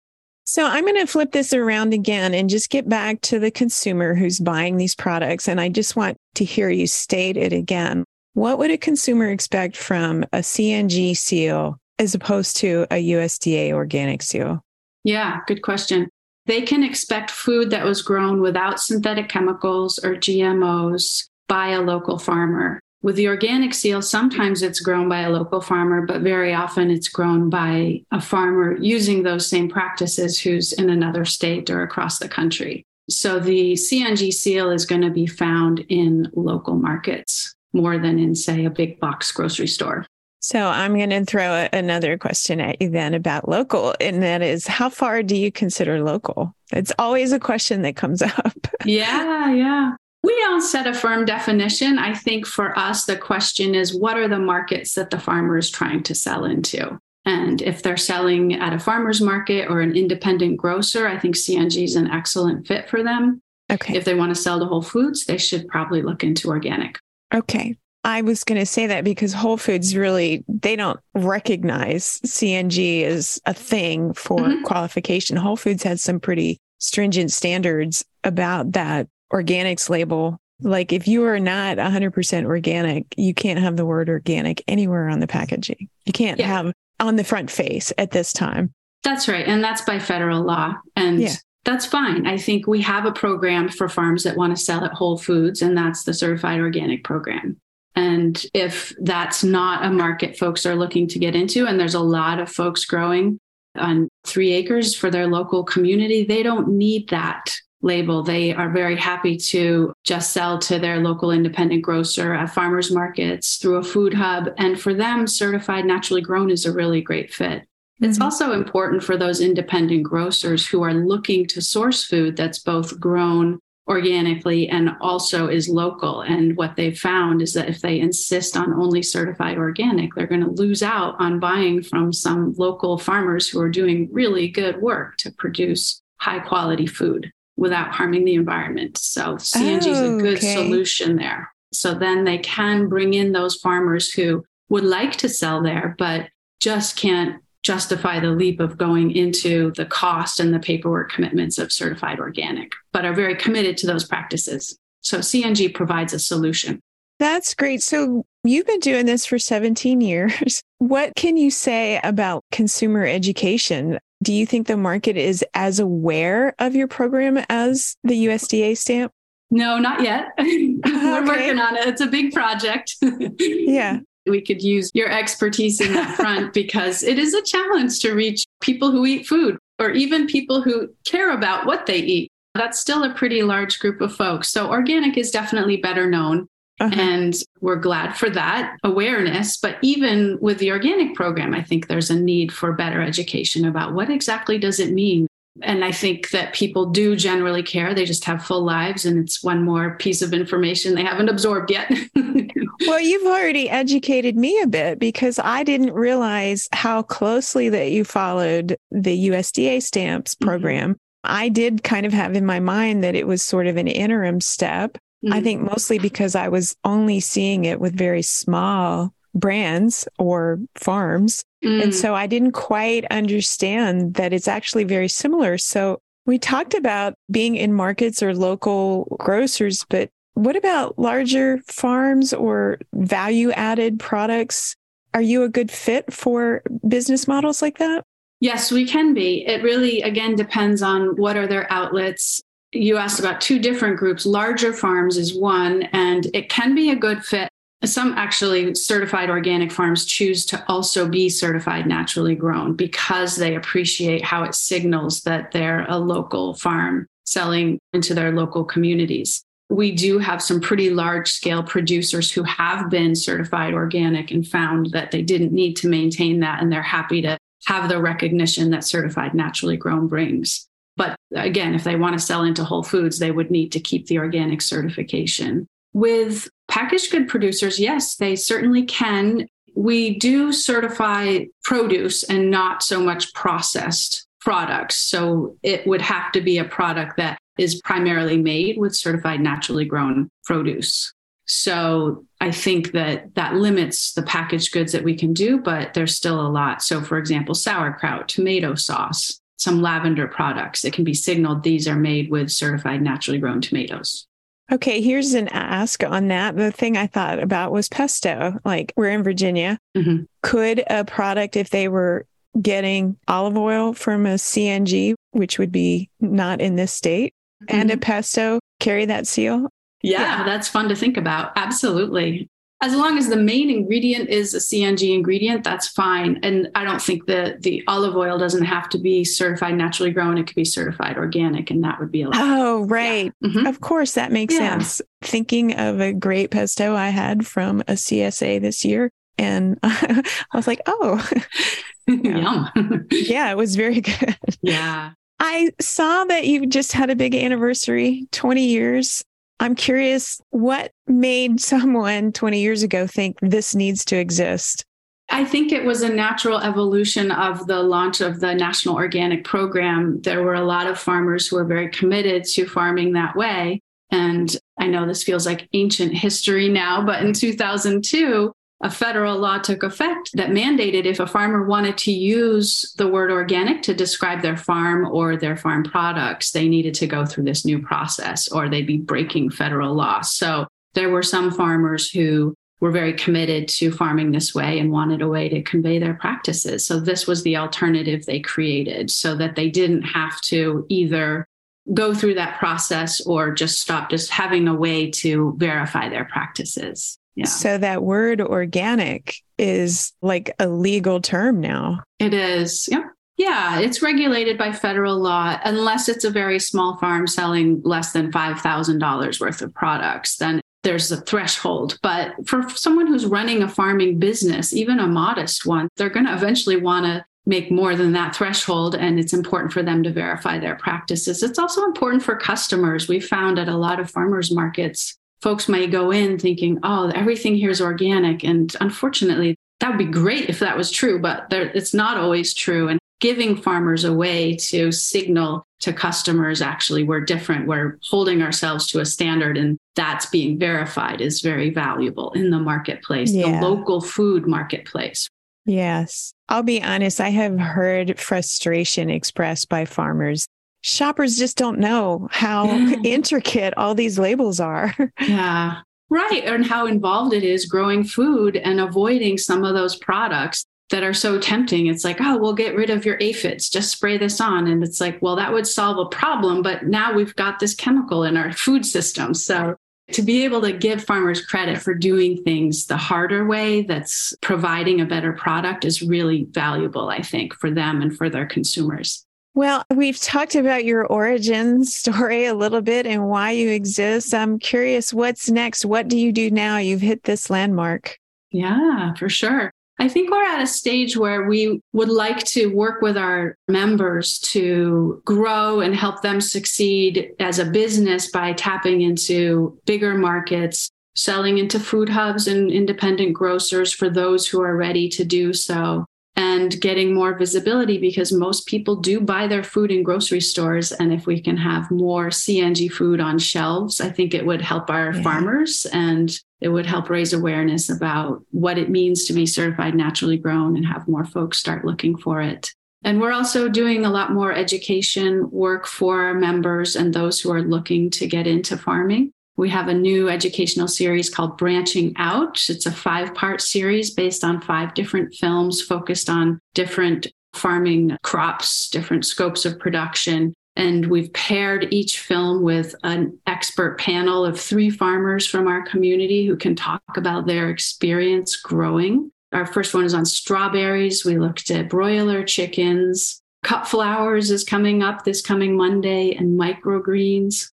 So 0.48 0.64
I'm 0.64 0.86
going 0.86 0.94
to 0.94 1.06
flip 1.06 1.32
this 1.32 1.52
around 1.52 1.92
again 1.92 2.32
and 2.32 2.48
just 2.48 2.70
get 2.70 2.88
back 2.88 3.20
to 3.20 3.38
the 3.38 3.50
consumer 3.50 4.14
who's 4.14 4.40
buying 4.40 4.78
these 4.78 4.94
products. 4.94 5.46
And 5.46 5.60
I 5.60 5.68
just 5.68 5.94
want 5.94 6.16
to 6.36 6.44
hear 6.44 6.70
you 6.70 6.86
state 6.86 7.36
it 7.36 7.52
again. 7.52 8.02
What 8.32 8.56
would 8.56 8.70
a 8.70 8.78
consumer 8.78 9.30
expect 9.30 9.76
from 9.76 10.22
a 10.32 10.38
CNG 10.38 11.14
seal 11.18 11.76
as 11.98 12.14
opposed 12.14 12.56
to 12.56 12.86
a 12.90 13.10
USDA 13.10 13.72
organic 13.72 14.22
seal? 14.22 14.62
Yeah, 15.04 15.40
good 15.46 15.60
question 15.60 16.08
they 16.46 16.62
can 16.62 16.82
expect 16.82 17.30
food 17.30 17.68
that 17.68 17.84
was 17.84 18.00
grown 18.00 18.40
without 18.40 18.80
synthetic 18.80 19.28
chemicals 19.28 19.98
or 19.98 20.14
GMOs 20.14 21.28
by 21.46 21.68
a 21.72 21.82
local 21.82 22.18
farmer. 22.18 22.80
With 23.00 23.14
the 23.14 23.28
organic 23.28 23.74
seal, 23.74 24.02
sometimes 24.02 24.62
it's 24.62 24.80
grown 24.80 25.08
by 25.08 25.20
a 25.20 25.30
local 25.30 25.60
farmer, 25.60 26.04
but 26.04 26.22
very 26.22 26.52
often 26.52 26.90
it's 26.90 27.08
grown 27.08 27.48
by 27.48 28.02
a 28.10 28.20
farmer 28.20 28.76
using 28.76 29.22
those 29.22 29.48
same 29.48 29.68
practices 29.68 30.40
who's 30.40 30.72
in 30.72 30.90
another 30.90 31.24
state 31.24 31.70
or 31.70 31.82
across 31.82 32.18
the 32.18 32.28
country. 32.28 32.84
So 33.08 33.38
the 33.38 33.74
CNG 33.74 34.32
seal 34.32 34.70
is 34.70 34.84
going 34.84 35.02
to 35.02 35.10
be 35.10 35.26
found 35.26 35.80
in 35.88 36.28
local 36.34 36.74
markets 36.74 37.54
more 37.72 37.98
than 37.98 38.18
in, 38.18 38.34
say, 38.34 38.64
a 38.64 38.70
big 38.70 38.98
box 38.98 39.30
grocery 39.30 39.68
store. 39.68 40.04
So 40.40 40.66
I'm 40.66 40.94
going 40.94 41.10
to 41.10 41.24
throw 41.24 41.68
another 41.72 42.16
question 42.18 42.60
at 42.60 42.80
you 42.80 42.90
then 42.90 43.14
about 43.14 43.48
local, 43.48 43.94
and 44.00 44.22
that 44.22 44.42
is 44.42 44.66
how 44.66 44.88
far 44.88 45.22
do 45.22 45.36
you 45.36 45.50
consider 45.50 46.02
local? 46.02 46.54
It's 46.72 46.92
always 46.98 47.32
a 47.32 47.40
question 47.40 47.82
that 47.82 47.96
comes 47.96 48.22
up. 48.22 48.68
yeah, 48.84 49.52
yeah. 49.52 49.92
We 50.22 50.34
don't 50.40 50.62
set 50.62 50.86
a 50.86 50.94
firm 50.94 51.24
definition. 51.24 51.98
I 51.98 52.14
think 52.14 52.46
for 52.46 52.76
us, 52.78 53.04
the 53.04 53.16
question 53.16 53.74
is 53.74 53.94
what 53.94 54.18
are 54.18 54.28
the 54.28 54.38
markets 54.38 54.94
that 54.94 55.10
the 55.10 55.20
farmer 55.20 55.56
is 55.56 55.70
trying 55.70 56.02
to 56.04 56.14
sell 56.14 56.44
into? 56.44 56.98
And 57.24 57.60
if 57.62 57.82
they're 57.82 57.96
selling 57.96 58.54
at 58.54 58.72
a 58.72 58.78
farmer's 58.78 59.20
market 59.20 59.70
or 59.70 59.80
an 59.80 59.94
independent 59.94 60.56
grocer, 60.56 61.06
I 61.06 61.18
think 61.18 61.36
CNG 61.36 61.84
is 61.84 61.94
an 61.94 62.10
excellent 62.10 62.66
fit 62.66 62.88
for 62.88 63.02
them. 63.02 63.42
Okay. 63.70 63.96
If 63.96 64.04
they 64.04 64.14
want 64.14 64.34
to 64.34 64.40
sell 64.40 64.58
to 64.58 64.64
Whole 64.64 64.82
Foods, 64.82 65.26
they 65.26 65.36
should 65.36 65.68
probably 65.68 66.02
look 66.02 66.24
into 66.24 66.48
organic. 66.48 66.98
Okay. 67.34 67.76
I 68.04 68.22
was 68.22 68.44
going 68.44 68.58
to 68.58 68.66
say 68.66 68.86
that 68.86 69.04
because 69.04 69.34
Whole 69.34 69.58
Foods 69.58 69.94
really 69.94 70.44
they 70.48 70.76
don't 70.76 70.98
recognize 71.14 72.20
CNG 72.20 73.02
as 73.02 73.38
a 73.44 73.52
thing 73.52 74.14
for 74.14 74.38
mm-hmm. 74.38 74.62
qualification. 74.62 75.36
Whole 75.36 75.56
Foods 75.56 75.82
has 75.82 76.02
some 76.02 76.20
pretty 76.20 76.58
stringent 76.78 77.30
standards 77.30 78.04
about 78.24 78.72
that 78.72 79.08
organics 79.32 79.90
label. 79.90 80.40
Like 80.60 80.92
if 80.92 81.06
you 81.06 81.24
are 81.24 81.38
not 81.38 81.76
100% 81.76 82.44
organic, 82.46 83.06
you 83.16 83.32
can't 83.34 83.60
have 83.60 83.76
the 83.76 83.86
word 83.86 84.08
organic 84.08 84.62
anywhere 84.66 85.08
on 85.08 85.20
the 85.20 85.26
packaging. 85.26 85.88
You 86.04 86.12
can't 86.12 86.40
yeah. 86.40 86.46
have 86.46 86.72
on 87.00 87.16
the 87.16 87.24
front 87.24 87.50
face 87.50 87.92
at 87.98 88.10
this 88.10 88.32
time. 88.32 88.72
That's 89.04 89.28
right. 89.28 89.46
And 89.46 89.62
that's 89.62 89.82
by 89.82 89.98
federal 89.98 90.42
law. 90.42 90.74
And 90.96 91.20
yeah. 91.22 91.34
that's 91.64 91.86
fine. 91.86 92.26
I 92.26 92.36
think 92.36 92.66
we 92.66 92.80
have 92.82 93.06
a 93.06 93.12
program 93.12 93.68
for 93.68 93.88
farms 93.88 94.24
that 94.24 94.36
want 94.36 94.56
to 94.56 94.62
sell 94.62 94.84
at 94.84 94.92
Whole 94.92 95.16
Foods, 95.16 95.62
and 95.62 95.76
that's 95.76 96.02
the 96.02 96.14
certified 96.14 96.60
organic 96.60 97.04
program. 97.04 97.56
And 97.94 98.44
if 98.54 98.94
that's 99.00 99.42
not 99.42 99.84
a 99.84 99.90
market 99.90 100.36
folks 100.36 100.66
are 100.66 100.76
looking 100.76 101.08
to 101.08 101.18
get 101.18 101.34
into, 101.34 101.66
and 101.66 101.78
there's 101.78 101.94
a 101.94 102.00
lot 102.00 102.38
of 102.38 102.50
folks 102.50 102.84
growing 102.84 103.38
on 103.76 104.08
three 104.24 104.52
acres 104.52 104.94
for 104.94 105.10
their 105.10 105.26
local 105.26 105.64
community, 105.64 106.24
they 106.24 106.42
don't 106.42 106.68
need 106.68 107.08
that 107.10 107.54
label. 107.82 108.22
They 108.22 108.52
are 108.52 108.70
very 108.70 108.96
happy 108.96 109.36
to 109.36 109.92
just 110.04 110.32
sell 110.32 110.58
to 110.60 110.78
their 110.78 110.98
local 110.98 111.30
independent 111.30 111.82
grocer 111.82 112.34
at 112.34 112.52
farmers 112.52 112.90
markets 112.90 113.56
through 113.56 113.76
a 113.76 113.84
food 113.84 114.14
hub. 114.14 114.48
And 114.58 114.80
for 114.80 114.94
them, 114.94 115.26
certified 115.26 115.84
naturally 115.84 116.22
grown 116.22 116.50
is 116.50 116.66
a 116.66 116.72
really 116.72 117.00
great 117.00 117.32
fit. 117.32 117.64
It's 118.00 118.16
mm-hmm. 118.16 118.24
also 118.24 118.52
important 118.52 119.02
for 119.02 119.16
those 119.16 119.40
independent 119.40 120.04
grocers 120.04 120.66
who 120.66 120.82
are 120.82 120.94
looking 120.94 121.46
to 121.48 121.60
source 121.60 122.04
food 122.04 122.36
that's 122.36 122.60
both 122.60 122.98
grown 123.00 123.58
organically 123.88 124.68
and 124.68 124.90
also 125.00 125.48
is 125.48 125.68
local. 125.68 126.20
And 126.20 126.56
what 126.56 126.76
they've 126.76 126.98
found 126.98 127.40
is 127.40 127.54
that 127.54 127.70
if 127.70 127.80
they 127.80 127.98
insist 127.98 128.56
on 128.56 128.74
only 128.74 129.02
certified 129.02 129.56
organic, 129.56 130.14
they're 130.14 130.26
going 130.26 130.44
to 130.44 130.50
lose 130.50 130.82
out 130.82 131.16
on 131.18 131.40
buying 131.40 131.82
from 131.82 132.12
some 132.12 132.54
local 132.58 132.98
farmers 132.98 133.48
who 133.48 133.60
are 133.60 133.70
doing 133.70 134.08
really 134.12 134.48
good 134.48 134.80
work 134.82 135.16
to 135.18 135.32
produce 135.32 136.02
high 136.18 136.38
quality 136.40 136.86
food 136.86 137.32
without 137.58 137.92
harming 137.92 138.24
the 138.24 138.34
environment. 138.34 138.96
So 138.96 139.34
CNG 139.34 139.88
is 139.88 139.98
oh, 139.98 140.16
a 140.16 140.20
good 140.20 140.38
okay. 140.38 140.54
solution 140.54 141.16
there. 141.16 141.52
So 141.72 141.92
then 141.92 142.24
they 142.24 142.38
can 142.38 142.88
bring 142.88 143.12
in 143.14 143.32
those 143.32 143.56
farmers 143.56 144.10
who 144.10 144.44
would 144.70 144.84
like 144.84 145.16
to 145.16 145.28
sell 145.28 145.62
there, 145.62 145.96
but 145.98 146.28
just 146.60 146.96
can't 146.96 147.42
justify 147.62 148.20
the 148.20 148.30
leap 148.30 148.60
of 148.60 148.78
going 148.78 149.10
into 149.10 149.72
the 149.76 149.84
cost 149.84 150.38
and 150.40 150.54
the 150.54 150.60
paperwork 150.60 151.10
commitments 151.12 151.58
of 151.58 151.72
certified 151.72 152.20
organic, 152.20 152.72
but 152.92 153.04
are 153.04 153.12
very 153.12 153.34
committed 153.34 153.76
to 153.78 153.86
those 153.86 154.06
practices. 154.06 154.78
So 155.00 155.18
CNG 155.18 155.74
provides 155.74 156.12
a 156.12 156.18
solution. 156.18 156.80
That's 157.18 157.54
great. 157.54 157.82
So 157.82 158.24
you've 158.44 158.66
been 158.66 158.78
doing 158.78 159.06
this 159.06 159.26
for 159.26 159.38
17 159.38 160.00
years. 160.00 160.62
What 160.80 161.16
can 161.16 161.36
you 161.36 161.50
say 161.50 161.98
about 162.04 162.44
consumer 162.52 163.04
education? 163.04 163.98
Do 164.22 164.32
you 164.32 164.46
think 164.46 164.66
the 164.66 164.76
market 164.76 165.16
is 165.16 165.44
as 165.54 165.78
aware 165.78 166.54
of 166.58 166.74
your 166.74 166.88
program 166.88 167.38
as 167.48 167.96
the 168.02 168.26
USDA 168.26 168.76
stamp? 168.76 169.12
No, 169.50 169.78
not 169.78 170.02
yet. 170.02 170.26
We're 170.38 171.22
okay. 171.22 171.24
working 171.24 171.58
on 171.58 171.76
it. 171.76 171.86
It's 171.86 172.00
a 172.00 172.06
big 172.06 172.32
project. 172.32 172.96
yeah 173.38 174.00
we 174.28 174.40
could 174.40 174.62
use 174.62 174.90
your 174.94 175.10
expertise 175.10 175.80
in 175.80 175.92
that 175.92 176.16
front 176.16 176.52
because 176.54 177.02
it 177.02 177.18
is 177.18 177.34
a 177.34 177.42
challenge 177.42 178.00
to 178.00 178.12
reach 178.12 178.44
people 178.60 178.90
who 178.90 179.06
eat 179.06 179.26
food 179.26 179.58
or 179.78 179.90
even 179.90 180.26
people 180.26 180.62
who 180.62 180.88
care 181.06 181.32
about 181.32 181.66
what 181.66 181.86
they 181.86 181.98
eat. 181.98 182.30
That's 182.54 182.78
still 182.78 183.04
a 183.04 183.14
pretty 183.14 183.42
large 183.42 183.78
group 183.78 184.00
of 184.00 184.14
folks. 184.14 184.48
So 184.50 184.68
organic 184.68 185.16
is 185.16 185.30
definitely 185.30 185.76
better 185.76 186.08
known. 186.10 186.48
Uh-huh. 186.80 186.94
And 187.00 187.34
we're 187.60 187.76
glad 187.76 188.16
for 188.16 188.30
that 188.30 188.76
awareness. 188.84 189.56
But 189.56 189.78
even 189.82 190.38
with 190.40 190.58
the 190.58 190.70
organic 190.70 191.14
program, 191.14 191.54
I 191.54 191.62
think 191.62 191.88
there's 191.88 192.10
a 192.10 192.18
need 192.18 192.52
for 192.52 192.72
better 192.72 193.02
education 193.02 193.64
about 193.64 193.94
what 193.94 194.10
exactly 194.10 194.58
does 194.58 194.78
it 194.78 194.92
mean 194.92 195.26
And 195.62 195.84
I 195.84 195.92
think 195.92 196.30
that 196.30 196.54
people 196.54 196.86
do 196.86 197.16
generally 197.16 197.62
care. 197.62 197.94
They 197.94 198.04
just 198.04 198.24
have 198.24 198.44
full 198.44 198.62
lives, 198.62 199.04
and 199.04 199.18
it's 199.18 199.42
one 199.42 199.64
more 199.64 199.96
piece 199.96 200.22
of 200.22 200.32
information 200.32 200.94
they 200.94 201.02
haven't 201.02 201.28
absorbed 201.28 201.70
yet. 201.70 201.92
well, 202.86 203.00
you've 203.00 203.26
already 203.26 203.68
educated 203.68 204.36
me 204.36 204.60
a 204.62 204.66
bit 204.66 204.98
because 204.98 205.38
I 205.38 205.64
didn't 205.64 205.92
realize 205.92 206.68
how 206.72 207.02
closely 207.02 207.68
that 207.70 207.90
you 207.90 208.04
followed 208.04 208.76
the 208.90 209.30
USDA 209.30 209.82
stamps 209.82 210.34
mm-hmm. 210.34 210.48
program. 210.48 210.90
Mm-hmm. 210.90 210.98
I 211.24 211.48
did 211.48 211.82
kind 211.82 212.06
of 212.06 212.12
have 212.12 212.36
in 212.36 212.46
my 212.46 212.60
mind 212.60 213.02
that 213.02 213.16
it 213.16 213.26
was 213.26 213.42
sort 213.42 213.66
of 213.66 213.76
an 213.76 213.88
interim 213.88 214.40
step. 214.40 214.96
Mm-hmm. 215.24 215.32
I 215.32 215.40
think 215.40 215.62
mostly 215.62 215.98
because 215.98 216.34
I 216.34 216.48
was 216.48 216.76
only 216.84 217.20
seeing 217.20 217.64
it 217.64 217.80
with 217.80 217.96
very 217.96 218.22
small 218.22 219.12
brands 219.34 220.06
or 220.18 220.58
farms. 220.76 221.44
Mm. 221.64 221.84
And 221.84 221.94
so 221.94 222.14
I 222.14 222.26
didn't 222.26 222.52
quite 222.52 223.04
understand 223.10 224.14
that 224.14 224.32
it's 224.32 224.48
actually 224.48 224.84
very 224.84 225.08
similar. 225.08 225.58
So 225.58 226.00
we 226.26 226.38
talked 226.38 226.74
about 226.74 227.14
being 227.30 227.56
in 227.56 227.72
markets 227.72 228.22
or 228.22 228.34
local 228.34 229.16
grocers, 229.18 229.84
but 229.88 230.10
what 230.34 230.56
about 230.56 230.98
larger 230.98 231.58
farms 231.66 232.32
or 232.32 232.78
value 232.92 233.50
added 233.52 233.98
products? 233.98 234.76
Are 235.14 235.22
you 235.22 235.42
a 235.42 235.48
good 235.48 235.70
fit 235.70 236.12
for 236.12 236.62
business 236.86 237.26
models 237.26 237.60
like 237.60 237.78
that? 237.78 238.04
Yes, 238.40 238.70
we 238.70 238.86
can 238.86 239.14
be. 239.14 239.44
It 239.46 239.64
really, 239.64 240.00
again, 240.02 240.36
depends 240.36 240.80
on 240.80 241.16
what 241.16 241.36
are 241.36 241.48
their 241.48 241.70
outlets. 241.72 242.40
You 242.72 242.96
asked 242.96 243.18
about 243.20 243.40
two 243.40 243.58
different 243.58 243.96
groups. 243.96 244.26
Larger 244.26 244.72
farms 244.72 245.16
is 245.16 245.38
one, 245.38 245.84
and 245.92 246.26
it 246.34 246.48
can 246.48 246.74
be 246.74 246.90
a 246.90 246.96
good 246.96 247.24
fit 247.24 247.48
some 247.84 248.12
actually 248.14 248.74
certified 248.74 249.30
organic 249.30 249.70
farms 249.70 250.04
choose 250.04 250.44
to 250.46 250.64
also 250.68 251.08
be 251.08 251.28
certified 251.28 251.86
naturally 251.86 252.34
grown 252.34 252.74
because 252.74 253.36
they 253.36 253.54
appreciate 253.54 254.24
how 254.24 254.42
it 254.42 254.54
signals 254.54 255.22
that 255.22 255.52
they're 255.52 255.86
a 255.88 255.98
local 255.98 256.54
farm 256.54 257.06
selling 257.24 257.78
into 257.92 258.14
their 258.14 258.32
local 258.32 258.64
communities. 258.64 259.42
We 259.70 259.92
do 259.92 260.18
have 260.18 260.42
some 260.42 260.60
pretty 260.60 260.90
large 260.90 261.30
scale 261.30 261.62
producers 261.62 262.32
who 262.32 262.42
have 262.44 262.90
been 262.90 263.14
certified 263.14 263.74
organic 263.74 264.30
and 264.30 264.46
found 264.46 264.90
that 264.92 265.10
they 265.10 265.22
didn't 265.22 265.52
need 265.52 265.76
to 265.76 265.88
maintain 265.88 266.40
that 266.40 266.60
and 266.60 266.72
they're 266.72 266.82
happy 266.82 267.22
to 267.22 267.38
have 267.66 267.88
the 267.88 268.00
recognition 268.00 268.70
that 268.70 268.84
certified 268.84 269.34
naturally 269.34 269.76
grown 269.76 270.08
brings. 270.08 270.66
But 270.98 271.16
again, 271.34 271.74
if 271.74 271.84
they 271.84 271.94
want 271.96 272.18
to 272.18 272.26
sell 272.26 272.42
into 272.42 272.64
Whole 272.64 272.82
Foods, 272.82 273.20
they 273.20 273.30
would 273.30 273.50
need 273.50 273.70
to 273.72 273.80
keep 273.80 274.06
the 274.06 274.18
organic 274.18 274.60
certification. 274.60 275.66
With 275.94 276.48
packaged 276.66 277.12
good 277.12 277.28
producers, 277.28 277.78
yes, 277.78 278.16
they 278.16 278.34
certainly 278.34 278.84
can. 278.84 279.46
We 279.76 280.18
do 280.18 280.52
certify 280.52 281.44
produce 281.62 282.24
and 282.24 282.50
not 282.50 282.82
so 282.82 283.00
much 283.00 283.32
processed 283.32 284.26
products. 284.40 284.96
So 284.96 285.56
it 285.62 285.86
would 285.86 286.02
have 286.02 286.32
to 286.32 286.40
be 286.40 286.58
a 286.58 286.64
product 286.64 287.16
that 287.16 287.38
is 287.58 287.80
primarily 287.82 288.36
made 288.36 288.76
with 288.76 288.96
certified 288.96 289.40
naturally 289.40 289.84
grown 289.84 290.28
produce. 290.44 291.12
So 291.46 292.26
I 292.40 292.50
think 292.50 292.92
that 292.92 293.34
that 293.36 293.54
limits 293.54 294.12
the 294.12 294.22
packaged 294.22 294.72
goods 294.72 294.92
that 294.92 295.04
we 295.04 295.16
can 295.16 295.32
do, 295.32 295.58
but 295.58 295.94
there's 295.94 296.14
still 296.14 296.40
a 296.40 296.50
lot. 296.50 296.82
So, 296.82 297.00
for 297.00 297.18
example, 297.18 297.54
sauerkraut, 297.54 298.28
tomato 298.28 298.74
sauce, 298.74 299.40
some 299.58 299.82
lavender 299.82 300.26
products, 300.26 300.84
it 300.84 300.92
can 300.92 301.04
be 301.04 301.14
signaled 301.14 301.62
these 301.62 301.86
are 301.86 301.96
made 301.96 302.30
with 302.30 302.50
certified 302.50 303.02
naturally 303.02 303.38
grown 303.38 303.60
tomatoes. 303.60 304.26
Okay, 304.70 305.00
here's 305.00 305.34
an 305.34 305.48
ask 305.48 306.04
on 306.04 306.28
that. 306.28 306.56
The 306.56 306.70
thing 306.70 306.96
I 306.96 307.06
thought 307.06 307.42
about 307.42 307.72
was 307.72 307.88
pesto. 307.88 308.58
Like 308.64 308.92
we're 308.96 309.10
in 309.10 309.22
Virginia. 309.22 309.78
Mm-hmm. 309.96 310.24
Could 310.42 310.84
a 310.88 311.04
product, 311.04 311.56
if 311.56 311.70
they 311.70 311.88
were 311.88 312.26
getting 312.60 313.16
olive 313.26 313.56
oil 313.56 313.94
from 313.94 314.26
a 314.26 314.34
CNG, 314.34 315.14
which 315.32 315.58
would 315.58 315.72
be 315.72 316.10
not 316.20 316.60
in 316.60 316.76
this 316.76 316.92
state, 316.92 317.34
mm-hmm. 317.62 317.80
and 317.80 317.90
a 317.90 317.94
mm-hmm. 317.94 318.00
pesto 318.00 318.60
carry 318.78 319.06
that 319.06 319.26
seal? 319.26 319.68
Yeah, 320.02 320.20
yeah, 320.20 320.44
that's 320.44 320.68
fun 320.68 320.88
to 320.90 320.94
think 320.94 321.16
about. 321.16 321.52
Absolutely 321.56 322.48
as 322.80 322.94
long 322.94 323.18
as 323.18 323.28
the 323.28 323.36
main 323.36 323.70
ingredient 323.70 324.28
is 324.28 324.54
a 324.54 324.58
CNG 324.58 325.12
ingredient, 325.12 325.64
that's 325.64 325.88
fine. 325.88 326.38
And 326.44 326.70
I 326.76 326.84
don't 326.84 327.02
think 327.02 327.26
that 327.26 327.62
the 327.62 327.82
olive 327.88 328.16
oil 328.16 328.38
doesn't 328.38 328.64
have 328.64 328.88
to 328.90 328.98
be 328.98 329.24
certified 329.24 329.74
naturally 329.74 330.12
grown. 330.12 330.38
It 330.38 330.46
could 330.46 330.54
be 330.54 330.64
certified 330.64 331.16
organic, 331.16 331.72
and 331.72 331.82
that 331.82 331.98
would 331.98 332.12
be 332.12 332.22
allowed. 332.22 332.40
Oh, 332.40 332.84
right. 332.84 333.32
Yeah. 333.40 333.48
Mm-hmm. 333.48 333.66
Of 333.66 333.80
course, 333.80 334.12
that 334.12 334.30
makes 334.30 334.54
yeah. 334.54 334.78
sense. 334.78 335.02
Thinking 335.22 335.74
of 335.74 336.00
a 336.00 336.12
great 336.12 336.52
pesto 336.52 336.94
I 336.94 337.08
had 337.08 337.44
from 337.44 337.80
a 337.82 337.94
CSA 337.94 338.60
this 338.60 338.84
year, 338.84 339.10
and 339.38 339.78
I 339.82 340.22
was 340.54 340.68
like, 340.68 340.82
oh, 340.86 341.28
yum. 342.06 343.06
yeah, 343.10 343.50
it 343.50 343.56
was 343.56 343.74
very 343.74 344.00
good. 344.00 344.36
Yeah. 344.62 345.12
I 345.40 345.70
saw 345.80 346.24
that 346.24 346.46
you 346.46 346.66
just 346.66 346.92
had 346.92 347.10
a 347.10 347.16
big 347.16 347.34
anniversary, 347.34 348.26
20 348.32 348.64
years. 348.64 349.24
I'm 349.60 349.74
curious 349.74 350.40
what 350.50 350.92
made 351.06 351.60
someone 351.60 352.32
20 352.32 352.60
years 352.60 352.82
ago 352.82 353.06
think 353.06 353.38
this 353.40 353.74
needs 353.74 354.04
to 354.06 354.16
exist? 354.16 354.84
I 355.30 355.44
think 355.44 355.72
it 355.72 355.84
was 355.84 356.02
a 356.02 356.08
natural 356.08 356.58
evolution 356.58 357.30
of 357.30 357.66
the 357.66 357.82
launch 357.82 358.20
of 358.20 358.40
the 358.40 358.54
National 358.54 358.94
Organic 358.94 359.44
Program. 359.44 360.22
There 360.22 360.42
were 360.42 360.54
a 360.54 360.64
lot 360.64 360.86
of 360.86 360.98
farmers 360.98 361.48
who 361.48 361.56
were 361.56 361.66
very 361.66 361.90
committed 361.90 362.44
to 362.44 362.66
farming 362.66 363.12
that 363.12 363.36
way. 363.36 363.82
And 364.10 364.56
I 364.78 364.86
know 364.86 365.06
this 365.06 365.24
feels 365.24 365.44
like 365.44 365.68
ancient 365.74 366.14
history 366.14 366.68
now, 366.68 367.04
but 367.04 367.22
in 367.22 367.34
2002, 367.34 368.52
a 368.80 368.90
federal 368.90 369.36
law 369.36 369.58
took 369.58 369.82
effect 369.82 370.30
that 370.34 370.50
mandated 370.50 371.04
if 371.04 371.18
a 371.18 371.26
farmer 371.26 371.64
wanted 371.64 371.98
to 371.98 372.12
use 372.12 372.94
the 372.96 373.08
word 373.08 373.30
organic 373.30 373.82
to 373.82 373.94
describe 373.94 374.40
their 374.40 374.56
farm 374.56 375.04
or 375.04 375.36
their 375.36 375.56
farm 375.56 375.82
products, 375.82 376.52
they 376.52 376.68
needed 376.68 376.94
to 376.94 377.06
go 377.06 377.26
through 377.26 377.44
this 377.44 377.64
new 377.64 377.80
process 377.80 378.48
or 378.48 378.68
they'd 378.68 378.86
be 378.86 378.98
breaking 378.98 379.50
federal 379.50 379.94
law. 379.94 380.20
So 380.20 380.68
there 380.94 381.10
were 381.10 381.24
some 381.24 381.50
farmers 381.50 382.08
who 382.08 382.54
were 382.80 382.92
very 382.92 383.12
committed 383.12 383.66
to 383.66 383.90
farming 383.90 384.30
this 384.30 384.54
way 384.54 384.78
and 384.78 384.92
wanted 384.92 385.22
a 385.22 385.28
way 385.28 385.48
to 385.48 385.62
convey 385.62 385.98
their 385.98 386.14
practices. 386.14 386.86
So 386.86 387.00
this 387.00 387.26
was 387.26 387.42
the 387.42 387.56
alternative 387.56 388.24
they 388.24 388.38
created 388.38 389.10
so 389.10 389.34
that 389.36 389.56
they 389.56 389.68
didn't 389.68 390.02
have 390.02 390.40
to 390.42 390.86
either 390.88 391.48
go 391.92 392.14
through 392.14 392.34
that 392.34 392.58
process 392.58 393.20
or 393.22 393.50
just 393.50 393.80
stop 393.80 394.10
just 394.10 394.30
having 394.30 394.68
a 394.68 394.74
way 394.74 395.10
to 395.10 395.54
verify 395.56 396.08
their 396.08 396.26
practices. 396.26 397.17
Yeah. 397.38 397.46
So 397.46 397.78
that 397.78 398.02
word 398.02 398.40
organic 398.40 399.36
is 399.58 400.12
like 400.22 400.52
a 400.58 400.66
legal 400.66 401.20
term 401.20 401.60
now. 401.60 402.02
It 402.18 402.34
is. 402.34 402.88
Yeah. 402.90 403.04
Yeah, 403.36 403.78
it's 403.78 404.02
regulated 404.02 404.58
by 404.58 404.72
federal 404.72 405.16
law 405.16 405.56
unless 405.64 406.08
it's 406.08 406.24
a 406.24 406.30
very 406.30 406.58
small 406.58 406.96
farm 406.96 407.28
selling 407.28 407.80
less 407.84 408.10
than 408.12 408.32
$5,000 408.32 409.40
worth 409.40 409.62
of 409.62 409.72
products. 409.72 410.36
Then 410.38 410.60
there's 410.82 411.12
a 411.12 411.20
threshold. 411.20 411.96
But 412.02 412.34
for 412.48 412.68
someone 412.70 413.06
who's 413.06 413.26
running 413.26 413.62
a 413.62 413.68
farming 413.68 414.18
business, 414.18 414.72
even 414.72 414.98
a 414.98 415.06
modest 415.06 415.64
one, 415.64 415.88
they're 415.96 416.10
going 416.10 416.26
to 416.26 416.34
eventually 416.34 416.76
want 416.76 417.06
to 417.06 417.24
make 417.46 417.70
more 417.70 417.94
than 417.94 418.12
that 418.14 418.34
threshold. 418.34 418.96
And 418.96 419.20
it's 419.20 419.32
important 419.32 419.72
for 419.72 419.84
them 419.84 420.02
to 420.02 420.10
verify 420.10 420.58
their 420.58 420.74
practices. 420.74 421.44
It's 421.44 421.60
also 421.60 421.84
important 421.84 422.24
for 422.24 422.36
customers. 422.36 423.06
We 423.06 423.20
found 423.20 423.60
at 423.60 423.68
a 423.68 423.76
lot 423.76 424.00
of 424.00 424.10
farmers 424.10 424.52
markets, 424.52 425.17
folks 425.42 425.68
may 425.68 425.86
go 425.86 426.10
in 426.10 426.38
thinking, 426.38 426.78
oh, 426.82 427.10
everything 427.14 427.54
here 427.54 427.70
is 427.70 427.80
organic. 427.80 428.44
And 428.44 428.74
unfortunately, 428.80 429.56
that 429.80 429.90
would 429.90 429.98
be 429.98 430.04
great 430.04 430.48
if 430.48 430.58
that 430.58 430.76
was 430.76 430.90
true, 430.90 431.20
but 431.20 431.46
it's 431.50 431.94
not 431.94 432.16
always 432.16 432.52
true. 432.54 432.88
And 432.88 432.98
giving 433.20 433.56
farmers 433.56 434.04
a 434.04 434.12
way 434.12 434.56
to 434.56 434.92
signal 434.92 435.64
to 435.80 435.92
customers 435.92 436.60
actually 436.60 437.04
we're 437.04 437.20
different, 437.20 437.66
we're 437.68 437.98
holding 438.08 438.42
ourselves 438.42 438.86
to 438.88 439.00
a 439.00 439.06
standard, 439.06 439.56
and 439.56 439.78
that's 439.94 440.26
being 440.26 440.58
verified 440.58 441.20
is 441.20 441.40
very 441.40 441.70
valuable 441.70 442.32
in 442.32 442.50
the 442.50 442.58
marketplace, 442.58 443.32
yeah. 443.32 443.60
the 443.60 443.68
local 443.68 444.00
food 444.00 444.46
marketplace. 444.46 445.28
Yes. 445.66 446.32
I'll 446.48 446.62
be 446.62 446.82
honest, 446.82 447.20
I 447.20 447.28
have 447.28 447.58
heard 447.58 448.18
frustration 448.18 449.10
expressed 449.10 449.68
by 449.68 449.84
farmers 449.84 450.46
shoppers 450.82 451.38
just 451.38 451.56
don't 451.56 451.78
know 451.78 452.28
how 452.30 452.68
intricate 453.04 453.74
all 453.76 453.94
these 453.94 454.18
labels 454.18 454.60
are. 454.60 454.94
yeah. 455.20 455.80
Right. 456.10 456.44
And 456.44 456.64
how 456.64 456.86
involved 456.86 457.34
it 457.34 457.44
is 457.44 457.66
growing 457.66 458.02
food 458.02 458.56
and 458.56 458.80
avoiding 458.80 459.36
some 459.36 459.64
of 459.64 459.74
those 459.74 459.96
products 459.96 460.64
that 460.90 461.02
are 461.02 461.14
so 461.14 461.38
tempting. 461.38 461.86
It's 461.86 462.04
like, 462.04 462.18
oh, 462.20 462.38
we'll 462.38 462.54
get 462.54 462.74
rid 462.74 462.88
of 462.88 463.04
your 463.04 463.18
aphids, 463.20 463.68
just 463.68 463.92
spray 463.92 464.16
this 464.16 464.40
on. 464.40 464.66
And 464.66 464.82
it's 464.82 465.00
like, 465.00 465.20
well, 465.20 465.36
that 465.36 465.52
would 465.52 465.66
solve 465.66 465.98
a 465.98 466.08
problem. 466.08 466.62
But 466.62 466.86
now 466.86 467.12
we've 467.12 467.36
got 467.36 467.58
this 467.58 467.74
chemical 467.74 468.24
in 468.24 468.36
our 468.38 468.52
food 468.52 468.86
system. 468.86 469.34
So 469.34 469.76
to 470.12 470.22
be 470.22 470.44
able 470.44 470.62
to 470.62 470.72
give 470.72 471.04
farmers 471.04 471.44
credit 471.44 471.78
for 471.78 471.94
doing 471.94 472.42
things 472.42 472.86
the 472.86 472.96
harder 472.96 473.46
way 473.46 473.82
that's 473.82 474.34
providing 474.40 475.02
a 475.02 475.06
better 475.06 475.34
product 475.34 475.84
is 475.84 476.00
really 476.00 476.44
valuable, 476.50 477.10
I 477.10 477.20
think, 477.20 477.52
for 477.54 477.70
them 477.70 478.00
and 478.00 478.16
for 478.16 478.30
their 478.30 478.46
consumers. 478.46 479.26
Well, 479.58 479.84
we've 479.92 480.20
talked 480.20 480.54
about 480.54 480.84
your 480.84 481.04
origin 481.04 481.84
story 482.00 482.44
a 482.44 482.54
little 482.54 482.80
bit 482.80 483.08
and 483.08 483.28
why 483.28 483.50
you 483.50 483.70
exist. 483.70 484.32
I'm 484.32 484.60
curious, 484.60 485.12
what's 485.12 485.50
next? 485.50 485.84
What 485.84 486.06
do 486.06 486.16
you 486.16 486.30
do 486.30 486.48
now? 486.48 486.78
You've 486.78 487.00
hit 487.00 487.24
this 487.24 487.50
landmark. 487.50 488.16
Yeah, 488.52 489.14
for 489.14 489.28
sure. 489.28 489.72
I 489.98 490.08
think 490.08 490.30
we're 490.30 490.44
at 490.44 490.62
a 490.62 490.66
stage 490.68 491.16
where 491.16 491.48
we 491.48 491.80
would 491.92 492.08
like 492.08 492.44
to 492.44 492.66
work 492.66 493.02
with 493.02 493.16
our 493.16 493.56
members 493.66 494.38
to 494.52 495.20
grow 495.24 495.80
and 495.80 495.92
help 495.92 496.22
them 496.22 496.40
succeed 496.40 497.32
as 497.40 497.58
a 497.58 497.64
business 497.64 498.30
by 498.30 498.52
tapping 498.52 499.00
into 499.00 499.76
bigger 499.86 500.14
markets, 500.14 500.88
selling 501.16 501.58
into 501.58 501.80
food 501.80 502.08
hubs 502.08 502.46
and 502.46 502.70
independent 502.70 503.32
grocers 503.32 503.92
for 503.92 504.08
those 504.08 504.46
who 504.46 504.62
are 504.62 504.76
ready 504.76 505.08
to 505.08 505.24
do 505.24 505.52
so 505.52 506.04
and 506.38 506.80
getting 506.80 507.12
more 507.12 507.36
visibility 507.36 507.98
because 507.98 508.30
most 508.30 508.66
people 508.66 508.94
do 508.94 509.20
buy 509.20 509.48
their 509.48 509.64
food 509.64 509.90
in 509.90 510.04
grocery 510.04 510.40
stores. 510.40 510.92
And 510.92 511.12
if 511.12 511.26
we 511.26 511.40
can 511.40 511.56
have 511.56 511.90
more 511.90 512.28
CNG 512.28 512.92
food 512.92 513.18
on 513.18 513.40
shelves, 513.40 514.00
I 514.00 514.10
think 514.10 514.34
it 514.34 514.46
would 514.46 514.62
help 514.62 514.88
our 514.88 515.12
yeah. 515.12 515.22
farmers 515.22 515.84
and 515.92 516.30
it 516.60 516.68
would 516.68 516.86
help 516.86 517.10
raise 517.10 517.32
awareness 517.32 517.90
about 517.90 518.40
what 518.52 518.78
it 518.78 518.88
means 518.88 519.24
to 519.24 519.32
be 519.32 519.46
certified 519.46 519.96
naturally 519.96 520.38
grown 520.38 520.76
and 520.76 520.86
have 520.86 521.08
more 521.08 521.24
folks 521.24 521.58
start 521.58 521.84
looking 521.84 522.16
for 522.16 522.40
it. 522.40 522.72
And 523.02 523.20
we're 523.20 523.32
also 523.32 523.68
doing 523.68 524.04
a 524.04 524.10
lot 524.10 524.32
more 524.32 524.52
education 524.52 525.50
work 525.50 525.88
for 525.88 526.22
our 526.22 526.34
members 526.34 526.94
and 526.94 527.12
those 527.12 527.40
who 527.40 527.52
are 527.52 527.62
looking 527.62 528.10
to 528.10 528.28
get 528.28 528.46
into 528.46 528.76
farming. 528.76 529.32
We 529.58 529.70
have 529.70 529.88
a 529.88 529.94
new 529.94 530.28
educational 530.28 530.86
series 530.86 531.28
called 531.28 531.58
Branching 531.58 532.14
Out. 532.16 532.70
It's 532.70 532.86
a 532.86 532.92
five 532.92 533.34
part 533.34 533.60
series 533.60 534.12
based 534.12 534.44
on 534.44 534.60
five 534.60 534.94
different 534.94 535.34
films 535.34 535.82
focused 535.82 536.30
on 536.30 536.60
different 536.74 537.26
farming 537.54 538.16
crops, 538.22 538.88
different 538.88 539.26
scopes 539.26 539.64
of 539.64 539.80
production. 539.80 540.54
And 540.76 541.06
we've 541.06 541.32
paired 541.32 541.92
each 541.92 542.20
film 542.20 542.62
with 542.62 542.94
an 543.02 543.36
expert 543.48 543.98
panel 543.98 544.44
of 544.44 544.60
three 544.60 544.90
farmers 544.90 545.44
from 545.44 545.66
our 545.66 545.82
community 545.82 546.46
who 546.46 546.56
can 546.56 546.76
talk 546.76 547.02
about 547.16 547.48
their 547.48 547.68
experience 547.68 548.54
growing. 548.54 549.32
Our 549.50 549.66
first 549.66 549.92
one 549.92 550.04
is 550.04 550.14
on 550.14 550.24
strawberries. 550.24 551.24
We 551.24 551.36
looked 551.36 551.68
at 551.72 551.88
broiler 551.88 552.44
chickens. 552.44 553.42
Cut 553.64 553.88
flowers 553.88 554.52
is 554.52 554.62
coming 554.62 555.02
up 555.02 555.24
this 555.24 555.42
coming 555.42 555.76
Monday 555.76 556.36
and 556.36 556.56
microgreens 556.56 557.70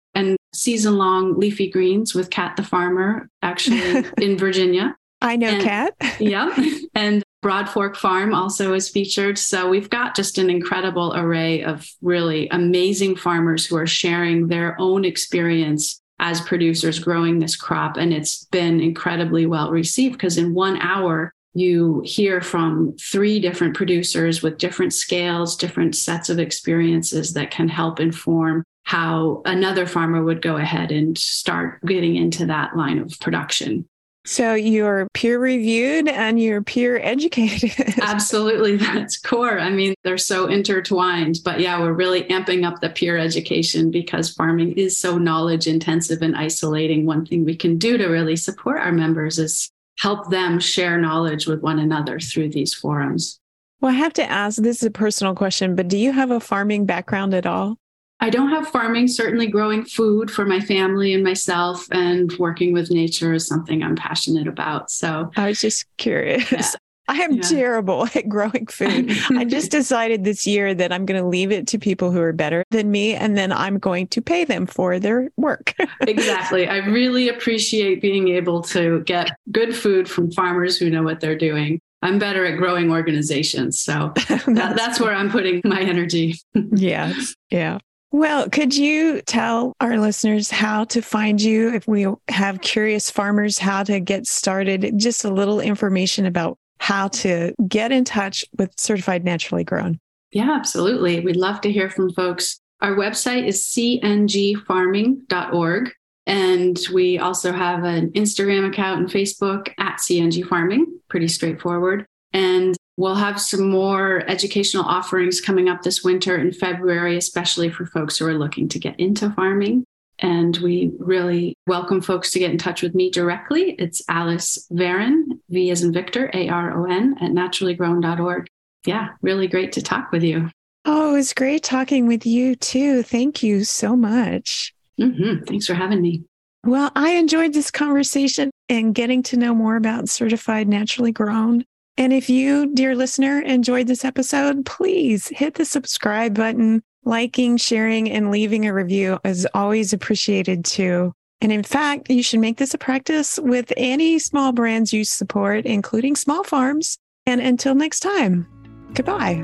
season 0.54 0.98
long 0.98 1.40
leafy 1.40 1.70
greens 1.70 2.14
with 2.14 2.30
Kat 2.30 2.56
the 2.56 2.64
farmer, 2.64 3.30
actually 3.42 4.06
in 4.18 4.38
Virginia. 4.38 4.96
I 5.22 5.36
know 5.38 5.48
and, 5.48 5.64
Kat. 5.64 5.94
yeah. 6.20 6.56
And 6.94 7.24
Broad 7.42 7.70
Fork 7.70 7.96
Farm 7.96 8.34
also 8.34 8.74
is 8.74 8.90
featured. 8.90 9.38
So 9.38 9.70
we've 9.70 9.90
got 9.90 10.16
just 10.16 10.38
an 10.38 10.50
incredible 10.50 11.14
array 11.16 11.64
of 11.64 11.90
really 12.02 12.48
amazing 12.50 13.16
farmers 13.16 13.66
who 13.66 13.78
are 13.78 13.88
sharing 13.88 14.48
their 14.48 14.80
own 14.80 15.06
experience 15.06 16.00
as 16.20 16.42
producers 16.42 17.00
growing 17.00 17.40
this 17.40 17.56
crop. 17.56 17.98
And 17.98 18.14
it's 18.14 18.46
been 18.46 18.80
incredibly 18.80 19.46
well 19.46 19.72
received 19.72 20.14
because 20.14 20.38
in 20.38 20.54
one 20.54 20.78
hour, 20.82 21.34
you 21.54 22.02
hear 22.06 22.42
from 22.42 22.96
three 23.00 23.40
different 23.40 23.76
producers 23.76 24.42
with 24.42 24.58
different 24.58 24.94
scales, 24.94 25.56
different 25.56 25.96
sets 25.96 26.30
of 26.30 26.40
experiences 26.40 27.34
that 27.34 27.52
can 27.52 27.68
help 27.68 28.00
inform 28.00 28.64
how 28.84 29.42
another 29.46 29.86
farmer 29.86 30.24
would 30.24 30.42
go 30.42 30.58
ahead 30.58 30.92
and 30.92 31.18
start 31.18 31.84
getting 31.86 32.16
into 32.16 32.46
that 32.46 32.76
line 32.76 33.00
of 33.00 33.18
production. 33.20 33.88
So 34.26 34.54
you're 34.54 35.08
peer 35.14 35.38
reviewed 35.38 36.08
and 36.08 36.40
you're 36.40 36.62
peer 36.62 36.98
educated. 36.98 37.74
Absolutely. 38.02 38.78
That's 38.78 39.20
core. 39.20 39.60
I 39.60 39.70
mean, 39.70 39.94
they're 40.04 40.18
so 40.18 40.48
intertwined. 40.48 41.40
But 41.44 41.60
yeah, 41.60 41.82
we're 41.82 41.94
really 41.94 42.24
amping 42.26 42.66
up 42.66 42.80
the 42.80 42.90
peer 42.90 43.18
education 43.18 43.92
because 43.92 44.34
farming 44.34 44.74
is 44.74 44.98
so 44.98 45.18
knowledge 45.18 45.68
intensive 45.68 46.22
and 46.22 46.38
isolating. 46.38 47.06
One 47.06 47.26
thing 47.26 47.44
we 47.44 47.56
can 47.58 47.78
do 47.78 47.98
to 47.98 48.08
really 48.08 48.38
support 48.38 48.80
our 48.80 48.94
members 48.94 49.40
is 49.40 49.70
help 50.00 50.30
them 50.30 50.58
share 50.60 50.98
knowledge 50.98 51.46
with 51.46 51.62
one 51.62 51.80
another 51.80 52.20
through 52.20 52.50
these 52.50 52.74
forums. 52.74 53.40
Well, 53.82 53.92
I 53.92 53.96
have 53.96 54.14
to 54.14 54.24
ask 54.24 54.62
this 54.62 54.78
is 54.78 54.88
a 54.88 54.92
personal 54.92 55.36
question, 55.36 55.76
but 55.76 55.90
do 55.90 55.98
you 55.98 56.14
have 56.14 56.32
a 56.32 56.40
farming 56.40 56.86
background 56.86 57.34
at 57.34 57.46
all? 57.46 57.78
I 58.24 58.30
don't 58.30 58.52
have 58.52 58.70
farming, 58.70 59.10
certainly 59.10 59.48
growing 59.48 59.84
food 59.84 60.32
for 60.32 60.46
my 60.46 60.62
family 60.62 61.14
and 61.14 61.26
myself 61.26 61.86
and 61.92 62.32
working 62.40 62.72
with 62.72 62.90
nature 62.90 63.34
is 63.34 63.46
something 63.46 63.84
I'm 63.84 63.98
passionate 63.98 64.48
about. 64.48 64.90
So 64.92 65.30
I 65.36 65.50
was 65.50 65.60
just 65.60 65.86
curious. 65.98 66.50
Yeah. 66.50 66.70
I 67.10 67.18
am 67.18 67.34
yeah. 67.34 67.42
terrible 67.42 68.08
at 68.16 68.30
growing 68.30 68.68
food. 68.68 69.12
I 69.32 69.44
just 69.50 69.72
decided 69.72 70.24
this 70.24 70.48
year 70.48 70.74
that 70.74 70.94
I'm 70.94 71.06
going 71.06 71.22
to 71.22 71.28
leave 71.28 71.52
it 71.52 71.68
to 71.68 71.78
people 71.78 72.12
who 72.12 72.22
are 72.22 72.32
better 72.32 72.64
than 72.72 72.90
me 72.92 73.14
and 73.14 73.38
then 73.38 73.52
I'm 73.52 73.78
going 73.78 74.08
to 74.08 74.22
pay 74.22 74.46
them 74.46 74.68
for 74.68 75.00
their 75.00 75.30
work. 75.36 75.76
exactly. 76.08 76.70
I 76.70 76.78
really 76.78 77.28
appreciate 77.28 78.02
being 78.02 78.30
able 78.30 78.62
to 78.62 79.02
get 79.02 79.32
good 79.52 79.76
food 79.76 80.10
from 80.10 80.32
farmers 80.32 80.78
who 80.78 80.90
know 80.90 81.04
what 81.04 81.20
they're 81.20 81.38
doing. 81.38 81.82
I'm 82.02 82.20
better 82.20 82.46
at 82.46 82.58
growing 82.58 82.90
organizations. 82.90 83.82
So 83.82 84.14
that, 84.16 84.76
that's 84.78 85.02
where 85.02 85.14
I'm 85.14 85.30
putting 85.30 85.60
my 85.66 85.82
energy. 85.82 86.40
yeah. 86.72 87.14
Yeah. 87.50 87.80
Well, 88.14 88.48
could 88.48 88.78
you 88.78 89.22
tell 89.24 89.74
our 89.82 89.98
listeners 89.98 90.50
how 90.52 90.84
to 90.86 91.02
find 91.02 91.42
you 91.42 91.74
if 91.74 91.86
we 91.88 92.06
have 92.28 92.62
curious 92.62 93.10
farmers, 93.10 93.58
how 93.58 93.82
to 93.82 94.00
get 94.00 94.28
started? 94.28 94.94
Just 94.98 95.26
a 95.26 95.32
little 95.32 95.60
information 95.60 96.28
about 96.28 96.60
how 96.78 97.08
to 97.08 97.56
get 97.68 97.92
in 97.92 98.04
touch 98.04 98.46
with 98.56 98.80
Certified 98.80 99.26
Naturally 99.26 99.64
Grown. 99.64 100.00
Yeah, 100.32 100.52
absolutely. 100.52 101.22
We'd 101.22 101.38
love 101.38 101.60
to 101.62 101.72
hear 101.72 101.90
from 101.90 102.14
folks. 102.14 102.60
Our 102.82 102.96
website 102.96 103.48
is 103.48 103.64
cngfarming.org. 103.64 105.92
And 106.28 106.80
we 106.94 107.18
also 107.18 107.52
have 107.52 107.84
an 107.84 108.12
Instagram 108.12 108.70
account 108.70 109.00
and 109.00 109.10
Facebook 109.10 109.74
at 109.80 109.98
CNG 109.98 110.48
Farming, 110.48 111.00
pretty 111.10 111.28
straightforward. 111.28 112.06
And 112.32 112.78
We'll 112.96 113.16
have 113.16 113.42
some 113.42 113.70
more 113.70 114.24
educational 114.28 114.86
offerings 114.86 115.42
coming 115.42 115.68
up 115.68 115.82
this 115.82 116.04
winter 116.04 116.38
in 116.38 116.52
February, 116.52 117.18
especially 117.18 117.70
for 117.72 117.86
folks 117.86 118.18
who 118.18 118.28
are 118.28 118.38
looking 118.38 118.70
to 118.70 118.80
get 118.80 119.00
into 119.00 119.32
farming. 119.32 119.84
And 120.20 120.56
we 120.58 120.92
really 121.00 121.56
welcome 121.66 122.02
folks 122.02 122.30
to 122.32 122.40
get 122.40 122.52
in 122.52 122.60
touch 122.60 122.84
with 122.84 122.94
me 122.94 123.10
directly. 123.10 123.72
It's 123.80 124.04
Alice 124.08 124.68
Varon, 124.72 125.40
V 125.50 125.72
as 125.72 125.82
in 125.82 125.92
Victor, 125.92 126.30
A 126.36 126.50
R 126.50 126.78
O 126.78 126.86
N, 126.86 127.16
at 127.20 127.32
naturallygrown.org. 127.32 128.48
Yeah, 128.86 129.10
really 129.22 129.48
great 129.48 129.72
to 129.74 129.82
talk 129.82 130.12
with 130.12 130.24
you. 130.24 130.52
Oh, 130.86 131.12
it 131.12 131.14
was 131.14 131.34
great 131.34 131.64
talking 131.64 132.08
with 132.08 132.26
you 132.26 132.56
too. 132.56 133.02
Thank 133.02 133.42
you 133.42 133.64
so 133.64 133.96
much. 133.96 134.74
Mm-hmm. 135.00 135.46
Thanks 135.46 135.66
for 135.66 135.74
having 135.74 136.02
me. 136.02 136.26
Well, 136.66 136.92
I 136.96 137.12
enjoyed 137.12 137.54
this 137.54 137.72
conversation 137.72 138.52
and 138.70 138.94
getting 138.94 139.24
to 139.24 139.38
know 139.38 139.56
more 139.56 139.76
about 139.76 140.10
certified 140.10 140.68
naturally 140.68 141.12
grown. 141.12 141.66
And 141.98 142.12
if 142.12 142.30
you, 142.30 142.74
dear 142.74 142.96
listener, 142.96 143.42
enjoyed 143.42 143.88
this 143.88 144.04
episode, 144.04 144.66
please 144.66 145.28
hit 145.28 145.56
the 145.56 145.66
subscribe 145.66 146.36
button. 146.36 146.82
Liking, 147.06 147.58
sharing, 147.58 148.10
and 148.10 148.32
leaving 148.32 148.66
a 148.66 148.74
review 148.74 149.20
is 149.26 149.48
always 149.54 149.92
appreciated 149.92 150.64
too. 150.64 151.14
And 151.42 151.52
in 151.52 151.64
fact, 151.64 152.10
you 152.10 152.24
should 152.24 152.40
make 152.40 152.58
this 152.58 152.74
a 152.74 152.78
practice 152.78 153.38
with 153.38 153.74
any 153.76 154.18
small 154.18 154.54
brands 154.54 154.94
you 154.94 155.04
support, 155.04 155.66
including 155.66 156.16
small 156.16 156.44
farms. 156.44 156.98
And 157.26 157.42
until 157.42 157.76
next 157.76 158.00
time, 158.00 158.48
goodbye. 158.94 159.44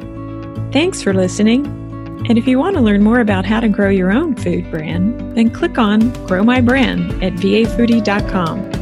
Thanks 0.72 1.02
for 1.02 1.14
listening. 1.14 1.66
And 2.30 2.38
if 2.38 2.48
you 2.48 2.58
want 2.58 2.76
to 2.78 2.82
learn 2.82 3.04
more 3.04 3.20
about 3.20 3.46
how 3.46 3.60
to 3.60 3.68
grow 3.68 3.90
your 3.90 4.12
own 4.12 4.36
food 4.36 4.70
brand, 4.72 5.36
then 5.36 5.50
click 5.50 5.78
on 5.78 6.12
Grow 6.28 6.44
My 6.44 6.62
Brand 6.62 7.24
at 7.24 7.34
vafoodie.com. 7.34 8.79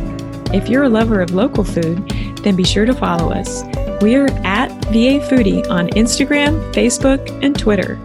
If 0.53 0.69
you're 0.69 0.83
a 0.83 0.89
lover 0.89 1.21
of 1.21 1.31
local 1.31 1.63
food, 1.63 2.07
then 2.43 2.55
be 2.55 2.63
sure 2.63 2.86
to 2.86 2.93
follow 2.93 3.31
us. 3.31 3.63
We're 4.01 4.27
at 4.45 4.69
VA 4.86 5.19
Foodie 5.27 5.69
on 5.69 5.89
Instagram, 5.89 6.73
Facebook, 6.73 7.27
and 7.43 7.57
Twitter. 7.57 7.95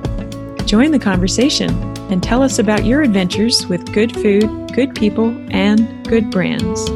Join 0.66 0.90
the 0.90 0.98
conversation 0.98 1.70
and 2.10 2.22
tell 2.22 2.42
us 2.42 2.58
about 2.58 2.84
your 2.84 3.02
adventures 3.02 3.66
with 3.66 3.92
good 3.92 4.12
food, 4.12 4.72
good 4.74 4.94
people, 4.94 5.28
and 5.50 6.06
good 6.08 6.30
brands. 6.30 6.90